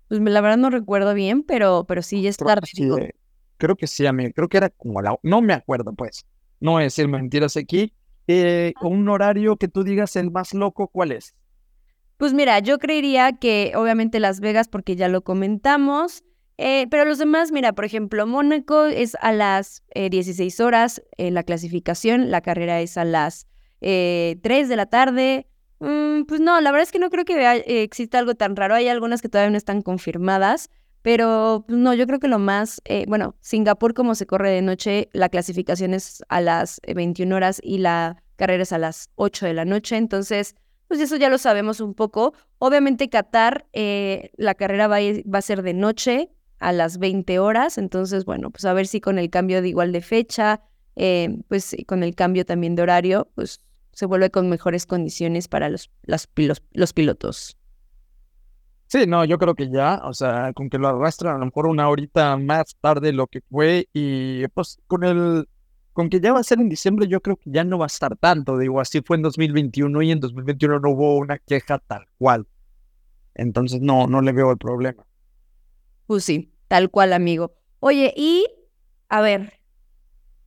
Pues 0.09 0.21
la 0.21 0.41
verdad 0.41 0.57
no 0.57 0.69
recuerdo 0.69 1.13
bien, 1.13 1.43
pero, 1.43 1.85
pero 1.87 2.01
sí, 2.01 2.21
ya 2.21 2.29
es 2.29 2.37
tarde. 2.37 2.67
Eh, 2.77 3.13
creo 3.57 3.75
que 3.75 3.87
sí, 3.87 4.05
amigo. 4.05 4.31
Creo 4.35 4.47
que 4.47 4.57
era 4.57 4.69
como 4.69 5.01
la... 5.01 5.17
No 5.23 5.41
me 5.41 5.53
acuerdo, 5.53 5.93
pues 5.93 6.25
no 6.59 6.77
decir 6.77 7.07
mentiras 7.07 7.57
aquí, 7.57 7.93
eh, 8.27 8.73
con 8.79 8.93
un 8.93 9.09
horario 9.09 9.57
que 9.57 9.67
tú 9.67 9.83
digas 9.83 10.15
el 10.15 10.29
más 10.29 10.53
loco, 10.53 10.87
¿cuál 10.87 11.11
es? 11.11 11.33
Pues 12.17 12.33
mira, 12.33 12.59
yo 12.59 12.77
creería 12.77 13.31
que 13.33 13.71
obviamente 13.75 14.19
Las 14.19 14.39
Vegas, 14.39 14.67
porque 14.67 14.95
ya 14.95 15.07
lo 15.07 15.23
comentamos, 15.23 16.23
eh, 16.57 16.87
pero 16.91 17.05
los 17.05 17.17
demás, 17.17 17.51
mira, 17.51 17.73
por 17.73 17.85
ejemplo, 17.85 18.27
Mónaco 18.27 18.85
es 18.85 19.15
a 19.21 19.31
las 19.31 19.83
16 19.95 20.59
eh, 20.59 20.63
horas 20.63 21.01
la 21.17 21.43
clasificación, 21.43 22.29
la 22.29 22.41
carrera 22.41 22.81
es 22.81 22.97
a 22.97 23.05
las 23.05 23.47
3 23.79 24.37
de 24.43 24.75
la 24.75 24.85
tarde. 24.85 25.47
Mm, 25.79 26.23
pues 26.23 26.41
no, 26.41 26.59
la 26.59 26.71
verdad 26.71 26.83
es 26.83 26.91
que 26.91 26.99
no 26.99 27.09
creo 27.09 27.23
que 27.23 27.63
exista 27.83 28.19
algo 28.19 28.35
tan 28.35 28.57
raro. 28.57 28.75
Hay 28.75 28.89
algunas 28.89 29.21
que 29.21 29.29
todavía 29.29 29.51
no 29.51 29.57
están 29.57 29.81
confirmadas, 29.81 30.69
pero 31.01 31.63
pues, 31.67 31.77
no, 31.77 31.93
yo 31.93 32.05
creo 32.07 32.19
que 32.19 32.27
lo 32.27 32.39
más, 32.39 32.81
eh, 32.85 33.05
bueno, 33.07 33.35
Singapur 33.41 33.93
como 33.93 34.15
se 34.15 34.25
corre 34.25 34.51
de 34.51 34.61
noche, 34.61 35.09
la 35.13 35.29
clasificación 35.29 35.93
es 35.93 36.23
a 36.29 36.41
las 36.41 36.81
21 36.93 37.35
horas 37.35 37.61
y 37.63 37.77
la 37.77 38.21
carrera 38.35 38.63
es 38.63 38.73
a 38.73 38.77
las 38.77 39.09
8 39.15 39.45
de 39.47 39.53
la 39.53 39.65
noche, 39.65 39.97
entonces, 39.97 40.55
pues 40.87 40.99
eso 40.99 41.15
ya 41.15 41.29
lo 41.29 41.37
sabemos 41.37 41.79
un 41.79 41.93
poco. 41.93 42.33
Obviamente 42.57 43.09
Qatar, 43.09 43.67
eh, 43.73 44.31
la 44.37 44.55
carrera 44.55 44.87
va 44.87 44.97
a, 44.97 45.41
ser 45.41 45.61
de 45.61 45.73
noche 45.73 46.31
a 46.59 46.73
las 46.73 46.97
20 46.97 47.39
horas, 47.39 47.77
entonces, 47.77 48.25
bueno, 48.25 48.49
pues 48.49 48.65
a 48.65 48.73
ver 48.73 48.87
si 48.87 48.99
con 48.99 49.19
el 49.19 49.29
cambio 49.29 49.61
de 49.61 49.69
igual 49.69 49.91
de 49.91 50.01
fecha, 50.01 50.61
eh, 50.95 51.37
pues 51.47 51.75
con 51.87 52.03
el 52.03 52.15
cambio 52.15 52.45
también 52.45 52.75
de 52.75 52.81
horario, 52.81 53.29
pues 53.35 53.61
se 53.93 54.05
vuelve 54.05 54.29
con 54.31 54.49
mejores 54.49 54.85
condiciones 54.85 55.47
para 55.47 55.69
los, 55.69 55.89
los, 56.03 56.27
los 56.73 56.93
pilotos. 56.93 57.58
Sí, 58.89 59.05
no, 59.05 59.23
yo 59.23 59.37
creo 59.37 59.53
que 59.53 59.69
ya, 59.69 60.01
o 60.03 60.13
sea, 60.13 60.51
con 60.53 60.67
que 60.67 60.79
lo 60.79 60.87
arrastran 60.87 61.35
a 61.35 61.37
lo 61.37 61.45
mejor 61.45 61.67
una 61.67 61.87
horita 61.87 62.35
más 62.37 62.75
tarde 62.81 63.13
lo 63.13 63.27
que 63.27 63.41
fue 63.41 63.87
y 63.93 64.47
pues 64.47 64.79
con 64.87 65.03
el 65.03 65.47
con 65.93 66.09
que 66.09 66.19
ya 66.19 66.33
va 66.33 66.39
a 66.39 66.43
ser 66.43 66.59
en 66.59 66.69
diciembre, 66.69 67.07
yo 67.07 67.21
creo 67.21 67.35
que 67.35 67.51
ya 67.51 67.63
no 67.63 67.77
va 67.77 67.85
a 67.85 67.87
estar 67.87 68.15
tanto. 68.15 68.57
Digo, 68.57 68.79
así 68.79 69.01
fue 69.01 69.17
en 69.17 69.21
2021 69.21 70.01
y 70.01 70.11
en 70.11 70.19
2021 70.19 70.79
no 70.79 70.89
hubo 70.89 71.17
una 71.17 71.37
queja 71.37 71.77
tal 71.77 72.07
cual. 72.17 72.47
Entonces 73.35 73.79
no, 73.79 74.07
no 74.07 74.21
le 74.21 74.31
veo 74.31 74.49
el 74.49 74.57
problema. 74.57 75.05
Pues 76.07 76.23
sí, 76.23 76.51
tal 76.67 76.89
cual, 76.89 77.13
amigo. 77.13 77.53
Oye, 77.81 78.11
y 78.17 78.47
a 79.09 79.21
ver, 79.21 79.53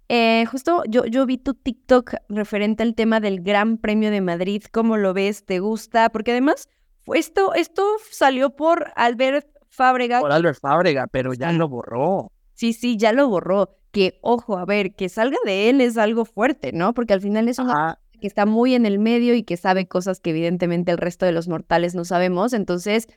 eh, 0.08 0.46
justo 0.46 0.82
yo, 0.88 1.06
yo 1.06 1.26
vi 1.26 1.38
tu 1.38 1.54
TikTok 1.54 2.14
referente 2.28 2.82
al 2.82 2.96
tema 2.96 3.20
del 3.20 3.40
Gran 3.40 3.78
Premio 3.78 4.10
de 4.10 4.20
Madrid. 4.20 4.64
¿Cómo 4.72 4.96
lo 4.96 5.14
ves? 5.14 5.44
¿Te 5.44 5.60
gusta? 5.60 6.08
Porque 6.10 6.32
además, 6.32 6.68
esto, 7.14 7.54
esto 7.54 7.84
salió 8.10 8.50
por 8.50 8.92
Albert 8.96 9.46
Fábrega. 9.68 10.20
Por 10.20 10.32
Albert 10.32 10.60
Fábrega, 10.60 11.06
pero 11.06 11.34
ya 11.34 11.52
lo 11.52 11.68
borró. 11.68 12.30
Sí, 12.54 12.72
sí, 12.72 12.96
ya 12.96 13.12
lo 13.12 13.28
borró. 13.28 13.76
Que, 13.90 14.18
ojo, 14.22 14.56
a 14.56 14.64
ver, 14.64 14.94
que 14.94 15.08
salga 15.08 15.36
de 15.44 15.68
él 15.68 15.80
es 15.80 15.98
algo 15.98 16.24
fuerte, 16.24 16.72
¿no? 16.72 16.94
Porque 16.94 17.12
al 17.12 17.20
final 17.20 17.48
es 17.48 17.58
una 17.58 17.98
que 18.22 18.28
está 18.28 18.46
muy 18.46 18.74
en 18.74 18.86
el 18.86 18.98
medio 18.98 19.34
y 19.34 19.42
que 19.42 19.56
sabe 19.56 19.86
cosas 19.86 20.20
que 20.20 20.30
evidentemente 20.30 20.92
el 20.92 20.98
resto 20.98 21.26
de 21.26 21.32
los 21.32 21.48
mortales 21.48 21.94
no 21.94 22.04
sabemos. 22.04 22.52
Entonces, 22.52 23.08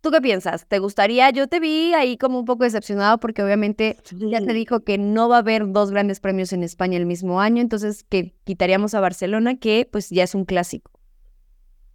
¿tú 0.00 0.12
qué 0.12 0.20
piensas? 0.20 0.66
¿Te 0.68 0.78
gustaría? 0.78 1.28
Yo 1.30 1.48
te 1.48 1.58
vi 1.58 1.92
ahí 1.94 2.16
como 2.16 2.38
un 2.38 2.44
poco 2.44 2.62
decepcionado 2.62 3.18
porque 3.18 3.42
obviamente 3.42 3.98
ya 4.12 4.40
te 4.40 4.52
dijo 4.52 4.84
que 4.84 4.98
no 4.98 5.28
va 5.28 5.36
a 5.36 5.40
haber 5.40 5.72
dos 5.72 5.90
grandes 5.90 6.20
premios 6.20 6.52
en 6.52 6.62
España 6.62 6.96
el 6.96 7.06
mismo 7.06 7.40
año, 7.40 7.60
entonces 7.60 8.04
que 8.04 8.34
quitaríamos 8.44 8.94
a 8.94 9.00
Barcelona, 9.00 9.58
que 9.58 9.88
pues 9.90 10.10
ya 10.10 10.22
es 10.22 10.34
un 10.36 10.44
clásico. 10.44 10.92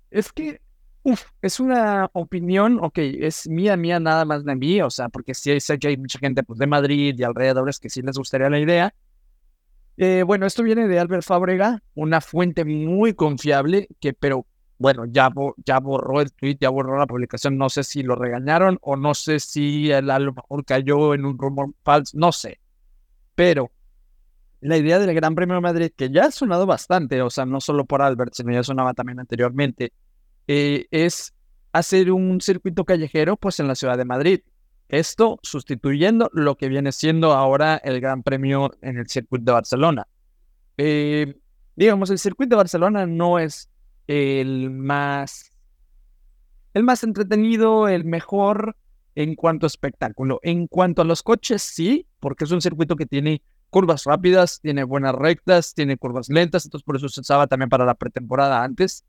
Es 0.09 0.33
que 0.33 0.59
Uf, 1.03 1.23
es 1.41 1.59
una 1.59 2.09
opinión, 2.13 2.77
ok, 2.79 2.97
es 2.97 3.47
mía, 3.49 3.75
mía, 3.75 3.99
nada 3.99 4.23
más 4.23 4.45
de 4.45 4.55
mí, 4.55 4.81
o 4.81 4.89
sea, 4.91 5.09
porque 5.09 5.33
sí 5.33 5.59
sé 5.59 5.79
que 5.79 5.87
hay 5.87 5.97
mucha 5.97 6.19
gente 6.19 6.43
pues, 6.43 6.59
de 6.59 6.67
Madrid 6.67 7.15
y 7.17 7.23
alrededores 7.23 7.79
que 7.79 7.89
sí 7.89 8.03
les 8.03 8.17
gustaría 8.17 8.49
la 8.51 8.59
idea. 8.59 8.93
Eh, 9.97 10.23
bueno, 10.23 10.45
esto 10.45 10.61
viene 10.63 10.87
de 10.87 10.99
Albert 10.99 11.23
Fábrega, 11.23 11.81
una 11.95 12.21
fuente 12.21 12.65
muy 12.65 13.13
confiable, 13.15 13.87
que 13.99 14.13
pero 14.13 14.45
bueno, 14.77 15.05
ya, 15.05 15.31
ya 15.65 15.79
borró 15.79 16.21
el 16.21 16.31
tweet, 16.33 16.57
ya 16.59 16.69
borró 16.69 16.97
la 16.97 17.07
publicación, 17.07 17.57
no 17.57 17.69
sé 17.69 17.83
si 17.83 18.03
lo 18.03 18.15
regañaron 18.15 18.77
o 18.81 18.95
no 18.95 19.13
sé 19.13 19.39
si 19.39 19.91
él 19.91 20.09
a 20.09 20.19
lo 20.19 20.33
mejor 20.33 20.65
cayó 20.65 21.13
en 21.13 21.25
un 21.25 21.37
rumor 21.37 21.71
falso, 21.83 22.17
no 22.17 22.31
sé. 22.31 22.59
Pero 23.35 23.71
la 24.59 24.77
idea 24.77 24.99
del 24.99 25.13
Gran 25.15 25.35
Premio 25.35 25.55
de 25.55 25.61
Madrid, 25.61 25.91
que 25.95 26.09
ya 26.09 26.25
ha 26.25 26.31
sonado 26.31 26.65
bastante, 26.65 27.21
o 27.21 27.29
sea, 27.29 27.45
no 27.45 27.59
solo 27.61 27.85
por 27.85 28.01
Albert, 28.01 28.33
sino 28.33 28.51
ya 28.53 28.63
sonaba 28.63 28.93
también 28.93 29.19
anteriormente, 29.19 29.93
eh, 30.53 30.87
es 30.91 31.33
hacer 31.71 32.11
un 32.11 32.41
circuito 32.41 32.83
callejero 32.83 33.37
pues 33.37 33.61
en 33.61 33.69
la 33.69 33.75
ciudad 33.75 33.97
de 33.97 34.03
Madrid. 34.03 34.41
Esto 34.89 35.39
sustituyendo 35.43 36.29
lo 36.33 36.57
que 36.57 36.67
viene 36.67 36.91
siendo 36.91 37.31
ahora 37.31 37.77
el 37.77 38.01
Gran 38.01 38.21
Premio 38.21 38.69
en 38.81 38.97
el 38.97 39.07
circuito 39.07 39.45
de 39.45 39.51
Barcelona. 39.53 40.09
Eh, 40.75 41.37
digamos, 41.77 42.09
el 42.09 42.19
circuito 42.19 42.49
de 42.49 42.63
Barcelona 42.63 43.05
no 43.05 43.39
es 43.39 43.69
el 44.07 44.71
más, 44.71 45.53
el 46.73 46.83
más 46.83 47.05
entretenido, 47.05 47.87
el 47.87 48.03
mejor 48.03 48.75
en 49.15 49.35
cuanto 49.35 49.65
a 49.65 49.67
espectáculo. 49.67 50.41
En 50.43 50.67
cuanto 50.67 51.01
a 51.01 51.05
los 51.05 51.23
coches, 51.23 51.61
sí, 51.61 52.05
porque 52.19 52.43
es 52.43 52.51
un 52.51 52.59
circuito 52.59 52.97
que 52.97 53.05
tiene 53.05 53.41
curvas 53.69 54.03
rápidas, 54.03 54.59
tiene 54.59 54.83
buenas 54.83 55.15
rectas, 55.15 55.73
tiene 55.73 55.95
curvas 55.95 56.27
lentas, 56.27 56.65
entonces 56.65 56.83
por 56.83 56.97
eso 56.97 57.07
se 57.07 57.21
usaba 57.21 57.47
también 57.47 57.69
para 57.69 57.85
la 57.85 57.95
pretemporada 57.95 58.65
antes. 58.65 59.05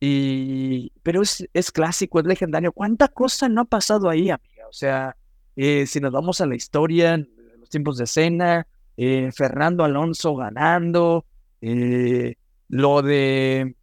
Y, 0.00 0.92
pero 1.02 1.22
es, 1.22 1.48
es 1.52 1.72
clásico, 1.72 2.20
es 2.20 2.26
legendario. 2.26 2.70
¿Cuánta 2.72 3.08
cosa 3.08 3.48
no 3.48 3.62
ha 3.62 3.64
pasado 3.64 4.08
ahí, 4.08 4.30
amiga? 4.30 4.68
O 4.68 4.72
sea, 4.72 5.16
eh, 5.56 5.86
si 5.86 5.98
nos 6.00 6.12
vamos 6.12 6.40
a 6.40 6.46
la 6.46 6.54
historia, 6.54 7.16
los 7.58 7.68
tiempos 7.68 7.98
de 7.98 8.04
escena, 8.04 8.68
eh, 8.96 9.32
Fernando 9.32 9.82
Alonso 9.84 10.36
ganando, 10.36 11.26
eh, 11.60 12.36
lo 12.68 13.02
de, 13.02 13.74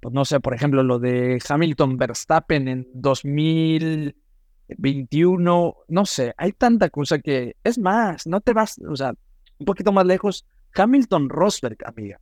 pues 0.00 0.14
no 0.14 0.26
sé, 0.26 0.40
por 0.40 0.54
ejemplo, 0.54 0.82
lo 0.82 0.98
de 0.98 1.38
Hamilton 1.48 1.96
Verstappen 1.96 2.66
en 2.68 2.86
2021, 2.92 5.76
no 5.88 6.06
sé, 6.06 6.34
hay 6.36 6.52
tanta 6.52 6.90
cosa 6.90 7.18
que, 7.18 7.56
es 7.64 7.78
más, 7.78 8.26
no 8.26 8.40
te 8.40 8.52
vas, 8.52 8.78
o 8.86 8.96
sea, 8.96 9.14
un 9.58 9.64
poquito 9.64 9.92
más 9.92 10.04
lejos, 10.04 10.44
Hamilton 10.74 11.30
Rosberg, 11.30 11.78
amiga, 11.86 12.20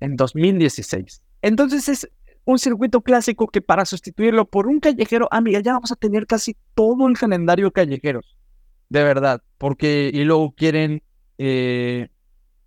en 0.00 0.16
2016. 0.16 1.22
Entonces 1.42 1.88
es 1.88 2.08
un 2.44 2.58
circuito 2.58 3.02
clásico 3.02 3.46
que 3.48 3.60
para 3.60 3.84
sustituirlo 3.84 4.46
por 4.46 4.66
un 4.66 4.80
callejero, 4.80 5.28
amiga, 5.30 5.60
ya 5.60 5.74
vamos 5.74 5.92
a 5.92 5.96
tener 5.96 6.26
casi 6.26 6.56
todo 6.74 7.06
el 7.06 7.18
calendario 7.18 7.70
callejeros. 7.70 8.36
De 8.88 9.04
verdad, 9.04 9.42
porque 9.58 10.10
y 10.12 10.24
luego 10.24 10.52
quieren 10.52 11.02
eh, 11.36 12.08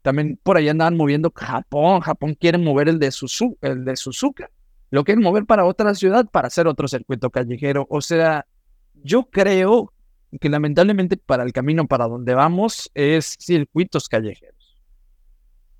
también 0.01 0.39
por 0.41 0.57
ahí 0.57 0.69
andaban 0.69 0.97
moviendo 0.97 1.31
Japón, 1.35 2.01
Japón 2.01 2.35
quiere 2.39 2.57
mover 2.57 2.89
el 2.89 2.99
de 2.99 3.11
Suzuka, 3.11 3.67
el 3.67 3.85
de 3.85 3.95
Suzuka. 3.95 4.49
Lo 4.89 5.03
quieren 5.03 5.23
mover 5.23 5.45
para 5.45 5.65
otra 5.65 5.93
ciudad 5.95 6.25
para 6.29 6.47
hacer 6.47 6.67
otro 6.67 6.87
circuito 6.87 7.29
callejero. 7.29 7.87
O 7.89 8.01
sea, 8.01 8.45
yo 9.03 9.23
creo 9.29 9.93
que 10.39 10.49
lamentablemente 10.49 11.17
para 11.17 11.43
el 11.43 11.53
camino 11.53 11.87
para 11.87 12.07
donde 12.07 12.33
vamos 12.33 12.89
es 12.93 13.37
circuitos 13.39 14.09
callejeros. 14.09 14.77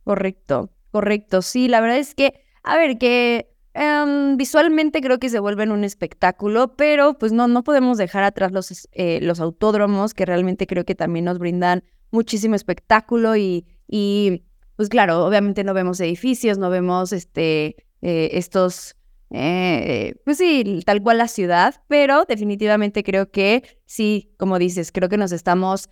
Correcto, 0.03 0.69
correcto. 0.91 1.41
Sí, 1.41 1.67
la 1.67 1.81
verdad 1.81 1.97
es 1.97 2.15
que 2.15 2.45
a 2.63 2.77
ver, 2.77 2.97
que 2.97 3.49
em, 3.73 4.37
visualmente 4.37 5.01
creo 5.01 5.19
que 5.19 5.29
se 5.29 5.39
vuelven 5.39 5.71
un 5.71 5.83
espectáculo, 5.83 6.75
pero 6.75 7.17
pues 7.17 7.31
no, 7.31 7.47
no 7.47 7.63
podemos 7.63 7.97
dejar 7.97 8.23
atrás 8.23 8.51
los, 8.51 8.87
eh, 8.91 9.19
los 9.21 9.39
autódromos, 9.39 10.13
que 10.13 10.25
realmente 10.25 10.67
creo 10.67 10.85
que 10.85 10.95
también 10.95 11.25
nos 11.25 11.39
brindan 11.39 11.83
muchísimo 12.11 12.55
espectáculo 12.55 13.35
y, 13.35 13.65
y 13.87 14.43
pues 14.75 14.89
claro, 14.89 15.25
obviamente 15.25 15.63
no 15.63 15.73
vemos 15.73 15.99
edificios, 15.99 16.57
no 16.57 16.69
vemos 16.69 17.13
este, 17.13 17.77
eh, 18.01 18.29
estos, 18.33 18.95
eh, 19.29 20.15
pues 20.25 20.37
sí, 20.37 20.81
tal 20.85 21.01
cual 21.01 21.17
la 21.19 21.27
ciudad, 21.27 21.75
pero 21.87 22.25
definitivamente 22.25 23.03
creo 23.03 23.31
que 23.31 23.63
sí, 23.85 24.33
como 24.37 24.59
dices, 24.59 24.91
creo 24.91 25.07
que 25.09 25.17
nos 25.17 25.31
estamos 25.31 25.89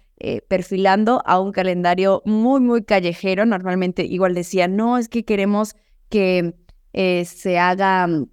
perfilando 0.49 1.21
a 1.25 1.39
un 1.39 1.53
calendario 1.53 2.21
muy, 2.25 2.59
muy 2.59 2.83
callejero. 2.83 3.45
Normalmente 3.45 4.03
igual 4.03 4.33
decía, 4.33 4.67
no, 4.67 4.97
es 4.97 5.07
que 5.07 5.23
queremos 5.23 5.77
que 6.09 6.55
eh, 6.93 7.25
se 7.25 7.59
haga 7.59 8.07
mm, 8.07 8.29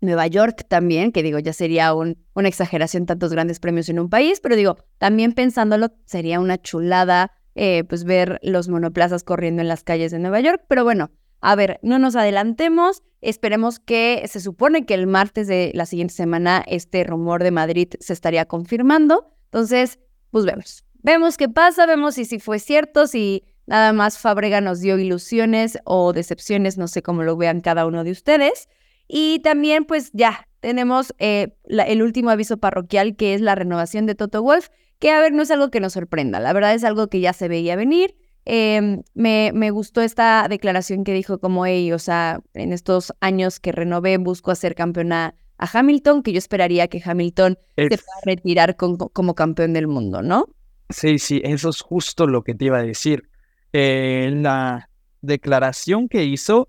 Nueva 0.00 0.26
York 0.26 0.64
también, 0.68 1.12
que 1.12 1.22
digo, 1.22 1.38
ya 1.38 1.52
sería 1.52 1.92
un, 1.94 2.18
una 2.34 2.48
exageración 2.48 3.06
tantos 3.06 3.32
grandes 3.32 3.60
premios 3.60 3.88
en 3.88 3.98
un 3.98 4.08
país, 4.08 4.40
pero 4.40 4.56
digo, 4.56 4.76
también 4.98 5.32
pensándolo, 5.32 5.92
sería 6.06 6.40
una 6.40 6.60
chulada 6.60 7.32
eh, 7.54 7.84
pues 7.88 8.04
ver 8.04 8.38
los 8.42 8.68
monoplazas 8.68 9.24
corriendo 9.24 9.60
en 9.60 9.68
las 9.68 9.82
calles 9.82 10.12
de 10.12 10.18
Nueva 10.18 10.40
York, 10.40 10.64
pero 10.68 10.84
bueno, 10.84 11.10
a 11.40 11.54
ver, 11.56 11.80
no 11.82 11.98
nos 11.98 12.16
adelantemos, 12.16 13.02
esperemos 13.20 13.78
que 13.78 14.24
se 14.28 14.40
supone 14.40 14.86
que 14.86 14.94
el 14.94 15.06
martes 15.06 15.48
de 15.48 15.72
la 15.74 15.86
siguiente 15.86 16.14
semana 16.14 16.62
este 16.66 17.02
rumor 17.04 17.42
de 17.42 17.50
Madrid 17.50 17.88
se 17.98 18.12
estaría 18.12 18.46
confirmando, 18.46 19.34
entonces, 19.46 19.98
pues 20.30 20.44
vemos, 20.44 20.84
vemos 21.02 21.36
qué 21.36 21.48
pasa, 21.48 21.86
vemos 21.86 22.14
si, 22.14 22.24
si 22.24 22.38
fue 22.38 22.58
cierto, 22.58 23.06
si 23.06 23.44
Nada 23.70 23.92
más 23.92 24.18
Fabrega 24.18 24.60
nos 24.60 24.80
dio 24.80 24.98
ilusiones 24.98 25.78
o 25.84 26.12
decepciones, 26.12 26.76
no 26.76 26.88
sé 26.88 27.02
cómo 27.02 27.22
lo 27.22 27.36
vean 27.36 27.60
cada 27.60 27.86
uno 27.86 28.02
de 28.02 28.10
ustedes. 28.10 28.68
Y 29.06 29.38
también 29.44 29.84
pues 29.84 30.10
ya 30.12 30.48
tenemos 30.58 31.14
eh, 31.20 31.54
el 31.68 32.02
último 32.02 32.30
aviso 32.30 32.56
parroquial 32.56 33.14
que 33.14 33.32
es 33.32 33.40
la 33.40 33.54
renovación 33.54 34.06
de 34.06 34.16
Toto 34.16 34.42
Wolf, 34.42 34.70
que 34.98 35.12
a 35.12 35.20
ver, 35.20 35.32
no 35.32 35.42
es 35.42 35.52
algo 35.52 35.70
que 35.70 35.78
nos 35.78 35.92
sorprenda, 35.92 36.40
la 36.40 36.52
verdad 36.52 36.74
es 36.74 36.82
algo 36.82 37.06
que 37.06 37.20
ya 37.20 37.32
se 37.32 37.46
veía 37.46 37.76
venir. 37.76 38.16
Em, 38.44 39.02
me, 39.14 39.52
me, 39.54 39.70
gustó 39.70 40.00
esta 40.00 40.48
declaración 40.50 41.04
que 41.04 41.14
dijo 41.14 41.38
como, 41.38 41.64
hey, 41.64 41.92
o 41.92 42.00
sea, 42.00 42.40
en 42.54 42.72
estos 42.72 43.12
años 43.20 43.60
que 43.60 43.70
renové 43.70 44.18
busco 44.18 44.50
hacer 44.50 44.74
campeona 44.74 45.36
a 45.58 45.78
Hamilton, 45.78 46.24
que 46.24 46.32
yo 46.32 46.38
esperaría 46.38 46.88
que 46.88 47.00
Hamilton 47.04 47.56
se 47.76 47.86
pueda 47.86 48.00
retirar 48.24 48.74
como 48.74 49.34
campeón 49.36 49.74
del 49.74 49.86
mundo, 49.86 50.22
¿no? 50.22 50.48
Sí, 50.88 51.20
sí, 51.20 51.40
eso 51.44 51.68
es 51.68 51.80
justo 51.80 52.26
lo 52.26 52.42
que 52.42 52.54
te 52.54 52.64
iba 52.64 52.78
a 52.78 52.82
decir. 52.82 53.29
Eh, 53.72 54.30
la 54.34 54.88
declaración 55.20 56.08
que 56.08 56.24
hizo 56.24 56.68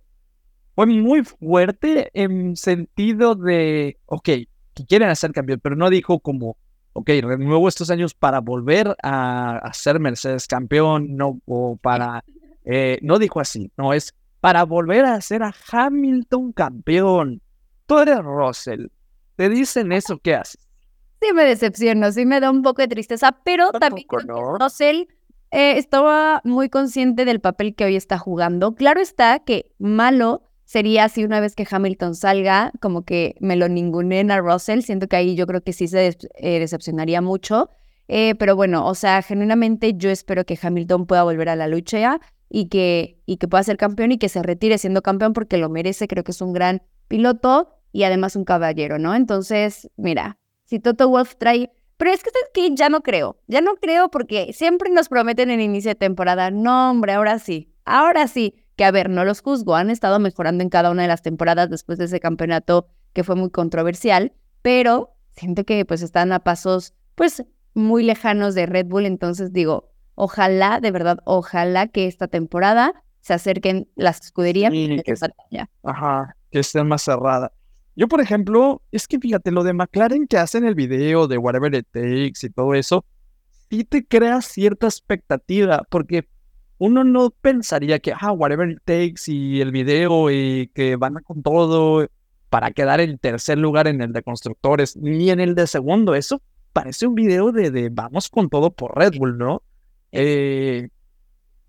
fue 0.76 0.86
muy 0.86 1.24
fuerte 1.24 2.10
en 2.14 2.56
sentido 2.56 3.36
de, 3.36 3.98
ok, 4.06 4.24
que 4.24 4.86
quieren 4.88 5.10
hacer 5.10 5.32
cambios, 5.32 5.60
pero 5.62 5.76
no 5.76 5.90
dijo 5.90 6.20
como, 6.20 6.58
ok, 6.94 7.10
renuevo 7.22 7.68
estos 7.68 7.90
años 7.90 8.14
para 8.14 8.40
volver 8.40 8.96
a, 9.04 9.58
hacer 9.58 10.00
Mercedes 10.00 10.48
campeón, 10.48 11.16
no, 11.16 11.40
o 11.46 11.78
para, 11.78 12.24
eh, 12.66 13.00
no 13.02 13.20
dijo 13.20 13.40
así, 13.40 13.72
no, 13.78 13.94
es 13.94 14.14
para 14.40 14.64
volver 14.64 15.06
a 15.06 15.16
hacer 15.16 15.44
a 15.44 15.54
Hamilton 15.72 16.52
campeón. 16.54 17.42
Tú 17.86 18.00
eres 18.00 18.20
Russell, 18.20 18.88
te 19.36 19.50
dicen 19.50 19.92
eso, 19.92 20.18
¿qué 20.18 20.36
haces? 20.36 20.68
Sí 21.22 21.34
me 21.34 21.44
decepciono, 21.44 22.12
sí 22.12 22.26
me 22.26 22.40
da 22.40 22.50
un 22.50 22.64
poco 22.64 22.82
de 22.82 22.88
tristeza, 22.88 23.38
pero 23.44 23.72
también 23.72 24.08
Russell 24.60 25.04
eh, 25.52 25.78
estaba 25.78 26.42
muy 26.44 26.70
consciente 26.70 27.26
del 27.26 27.42
papel 27.42 27.76
que 27.76 27.86
hoy 27.86 27.96
está 27.96 28.18
jugando. 28.18 28.74
Claro 28.74 29.02
está 29.02 29.40
que 29.40 29.72
malo 29.78 30.44
sería 30.64 31.10
si 31.10 31.26
una 31.26 31.42
vez 31.42 31.54
que 31.54 31.68
Hamilton 31.70 32.16
salga, 32.16 32.72
como 32.80 33.04
que 33.04 33.36
me 33.42 33.58
lo 33.58 33.68
ningunen 33.68 34.32
a 34.32 34.40
Russell. 34.40 34.82
Siento 34.82 35.08
que 35.08 35.18
ahí 35.18 35.36
yo 35.36 35.46
creo 35.46 35.62
que 35.62 35.74
sí 35.74 35.90
se 35.90 36.18
eh, 36.36 36.60
decepcionaría 36.60 37.22
mucho. 37.22 37.70
Eh, 38.08 38.36
pero 38.36 38.56
bueno, 38.56 38.88
o 38.88 38.96
sea, 38.96 39.22
genuinamente 39.22 39.94
yo 39.96 40.10
espero 40.10 40.46
que 40.46 40.58
Hamilton 40.62 41.06
pueda 41.06 41.24
volver 41.24 41.50
a 41.50 41.58
la 41.58 41.68
lucha 41.68 42.22
y 42.50 42.68
que, 42.68 43.22
y 43.26 43.36
que 43.36 43.50
pueda 43.50 43.64
ser 43.64 43.76
campeón 43.76 44.14
y 44.14 44.18
que 44.18 44.30
se 44.30 44.42
retire 44.42 44.78
siendo 44.78 45.02
campeón 45.02 45.34
porque 45.34 45.58
lo 45.58 45.68
merece. 45.70 46.08
Creo 46.08 46.24
que 46.24 46.32
es 46.32 46.42
un 46.42 46.54
gran 46.54 46.82
piloto 47.10 47.68
y 47.92 48.04
además 48.04 48.38
un 48.38 48.46
caballero, 48.46 48.98
¿no? 49.00 49.14
Entonces, 49.16 49.90
mira, 49.98 50.38
si 50.64 50.80
Toto 50.80 51.10
Wolf 51.10 51.36
trae... 51.38 51.72
Pero 52.02 52.14
es 52.14 52.24
que, 52.24 52.32
¿sabes 52.32 52.50
qué? 52.52 52.74
Ya 52.74 52.90
no 52.90 53.02
creo. 53.02 53.38
Ya 53.46 53.62
no 53.62 53.76
creo 53.76 54.10
porque 54.10 54.54
siempre 54.54 54.90
nos 54.90 55.08
prometen 55.08 55.52
en 55.52 55.62
inicio 55.62 55.90
de 55.90 55.96
temporada. 55.96 56.50
No, 56.50 56.90
hombre, 56.90 57.14
ahora 57.14 57.38
sí. 57.38 57.72
Ahora 57.86 58.28
sí. 58.28 58.56
Que 58.76 58.86
a 58.86 58.90
ver, 58.90 59.08
no 59.08 59.24
los 59.24 59.42
juzgo. 59.42 59.76
Han 59.76 59.92
estado 59.92 60.18
mejorando 60.18 60.64
en 60.64 60.70
cada 60.72 60.90
una 60.90 61.04
de 61.04 61.08
las 61.08 61.22
temporadas 61.22 61.70
después 61.70 62.00
de 62.00 62.06
ese 62.06 62.20
campeonato 62.20 62.88
que 63.14 63.24
fue 63.24 63.36
muy 63.36 63.52
controversial. 63.52 64.34
Pero 64.64 65.14
siento 65.30 65.64
que 65.64 65.86
pues 65.86 66.02
están 66.02 66.32
a 66.32 66.40
pasos, 66.40 66.96
pues, 67.14 67.46
muy 67.76 68.02
lejanos 68.02 68.56
de 68.56 68.66
Red 68.66 68.88
Bull. 68.88 69.06
Entonces 69.06 69.54
digo, 69.54 69.92
ojalá, 70.16 70.80
de 70.80 70.90
verdad, 70.90 71.20
ojalá 71.26 71.86
que 71.86 72.08
esta 72.08 72.28
temporada 72.28 73.04
se 73.20 73.36
acerquen 73.36 73.88
las 73.94 74.22
escuderías 74.22 74.74
Sí, 74.74 75.00
que. 75.06 75.14
Ajá, 75.84 76.36
que 76.50 76.62
esté 76.62 76.84
más 76.84 77.04
cerrada. 77.04 77.54
Yo, 77.96 78.08
por 78.08 78.22
ejemplo, 78.22 78.82
es 78.92 79.08
que 79.08 79.20
fíjate, 79.20 79.52
lo 79.52 79.64
de 79.64 79.74
McLaren 79.74 80.28
que 80.28 80.38
hacen 80.38 80.66
el 80.66 80.76
video 80.76 81.28
de 81.28 81.38
Whatever 81.38 81.76
It 81.76 81.88
Takes 81.92 82.46
y 82.46 82.50
todo 82.50 82.74
eso, 82.74 83.06
sí 83.70 83.84
te 83.84 84.06
crea 84.06 84.42
cierta 84.42 84.88
expectativa, 84.88 85.84
porque 85.90 86.28
uno 86.78 87.04
no 87.04 87.30
pensaría 87.30 88.00
que, 88.00 88.14
ah, 88.20 88.32
Whatever 88.32 88.70
It 88.72 88.80
Takes 88.86 89.32
y 89.32 89.62
el 89.62 89.72
video 89.72 90.32
y 90.32 90.72
que 90.74 90.96
van 90.96 91.16
con 91.24 91.44
todo 91.44 92.08
para 92.50 92.72
quedar 92.72 93.02
en 93.02 93.18
tercer 93.18 93.58
lugar 93.58 93.88
en 93.88 94.02
el 94.02 94.14
de 94.14 94.24
constructores, 94.24 94.98
ni 94.98 95.30
en 95.30 95.40
el 95.40 95.56
de 95.56 95.68
segundo. 95.68 96.16
Eso 96.16 96.42
parece 96.74 97.08
un 97.08 97.16
video 97.16 97.52
de, 97.52 97.72
de 97.72 97.90
vamos 97.90 98.30
con 98.30 98.50
todo 98.50 98.72
por 98.72 98.98
Red 98.98 99.14
Bull, 99.18 99.38
¿no? 99.38 99.64
Eh, 100.12 100.90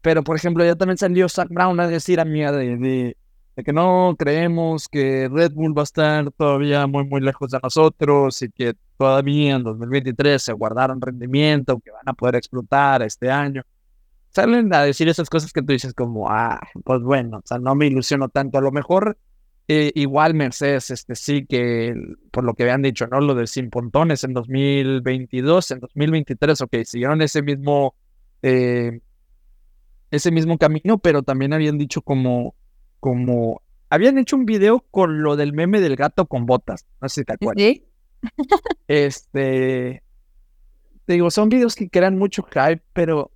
pero, 0.00 0.24
por 0.24 0.36
ejemplo, 0.36 0.64
ya 0.64 0.74
también 0.74 0.98
salió 0.98 1.28
Zach 1.28 1.48
Brown 1.48 1.78
a 1.78 1.86
decir 1.86 2.18
a 2.18 2.24
mí 2.24 2.40
de, 2.40 2.76
de, 2.76 3.16
de 3.56 3.64
que 3.64 3.72
no 3.72 4.14
creemos 4.18 4.88
que 4.88 5.28
Red 5.30 5.52
Bull 5.52 5.76
va 5.76 5.82
a 5.82 5.84
estar 5.84 6.30
todavía 6.32 6.86
muy, 6.86 7.04
muy 7.04 7.20
lejos 7.20 7.50
de 7.50 7.60
nosotros 7.62 8.40
y 8.42 8.50
que 8.50 8.74
todavía 8.96 9.56
en 9.56 9.62
2023 9.62 10.42
se 10.42 10.52
guardaron 10.52 11.00
rendimiento, 11.00 11.78
que 11.80 11.90
van 11.90 12.08
a 12.08 12.14
poder 12.14 12.36
explotar 12.36 13.02
este 13.02 13.30
año. 13.30 13.62
Salen 14.30 14.72
a 14.72 14.82
decir 14.82 15.08
esas 15.08 15.28
cosas 15.28 15.52
que 15.52 15.60
tú 15.60 15.72
dices 15.72 15.92
como, 15.92 16.30
ah, 16.30 16.60
pues 16.84 17.02
bueno, 17.02 17.38
o 17.38 17.42
sea, 17.44 17.58
no 17.58 17.74
me 17.74 17.86
ilusiono 17.86 18.30
tanto. 18.30 18.56
A 18.56 18.62
lo 18.62 18.72
mejor 18.72 19.18
eh, 19.68 19.92
igual 19.94 20.34
Mercedes, 20.34 20.90
este 20.90 21.14
sí 21.14 21.46
que, 21.46 21.94
por 22.30 22.44
lo 22.44 22.54
que 22.54 22.64
habían 22.64 22.82
dicho, 22.82 23.06
¿no? 23.06 23.20
Lo 23.20 23.34
de 23.34 23.46
sin 23.46 23.70
pontones 23.70 24.24
en 24.24 24.34
2022, 24.34 25.70
en 25.70 25.80
2023, 25.80 26.60
ok, 26.62 26.76
siguieron 26.84 27.22
ese 27.22 27.42
mismo, 27.42 27.94
eh, 28.42 29.00
ese 30.10 30.30
mismo 30.30 30.58
camino, 30.58 30.98
pero 30.98 31.22
también 31.22 31.52
habían 31.52 31.78
dicho 31.78 32.02
como, 32.02 32.54
como, 33.02 33.62
habían 33.90 34.16
hecho 34.16 34.36
un 34.36 34.46
video 34.46 34.86
con 34.92 35.24
lo 35.24 35.34
del 35.34 35.52
meme 35.52 35.80
del 35.80 35.96
gato 35.96 36.26
con 36.26 36.46
botas, 36.46 36.86
no 37.00 37.08
sé 37.08 37.22
si 37.22 37.24
te 37.24 37.32
acuerdas. 37.32 37.64
¿Sí? 37.64 37.84
Este, 38.86 40.04
te 41.04 41.12
digo, 41.14 41.28
son 41.32 41.48
videos 41.48 41.74
que 41.74 41.90
crean 41.90 42.16
mucho 42.16 42.44
hype, 42.44 42.80
pero 42.92 43.32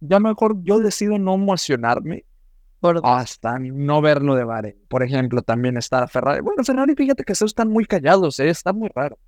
ya 0.00 0.18
mejor 0.18 0.56
yo 0.62 0.78
decido 0.78 1.18
no 1.18 1.34
emocionarme 1.34 2.24
hasta 3.02 3.58
no 3.58 4.00
verlo 4.00 4.34
de 4.34 4.44
Bahrein. 4.44 4.76
Por 4.88 5.02
ejemplo, 5.02 5.42
también 5.42 5.76
está 5.76 6.08
Ferrari. 6.08 6.40
Bueno, 6.40 6.64
Ferrari, 6.64 6.94
fíjate 6.94 7.22
que 7.22 7.34
esos 7.34 7.50
están 7.50 7.68
muy 7.68 7.84
callados, 7.84 8.40
¿eh? 8.40 8.48
está 8.48 8.72
muy 8.72 8.88
raro. 8.94 9.18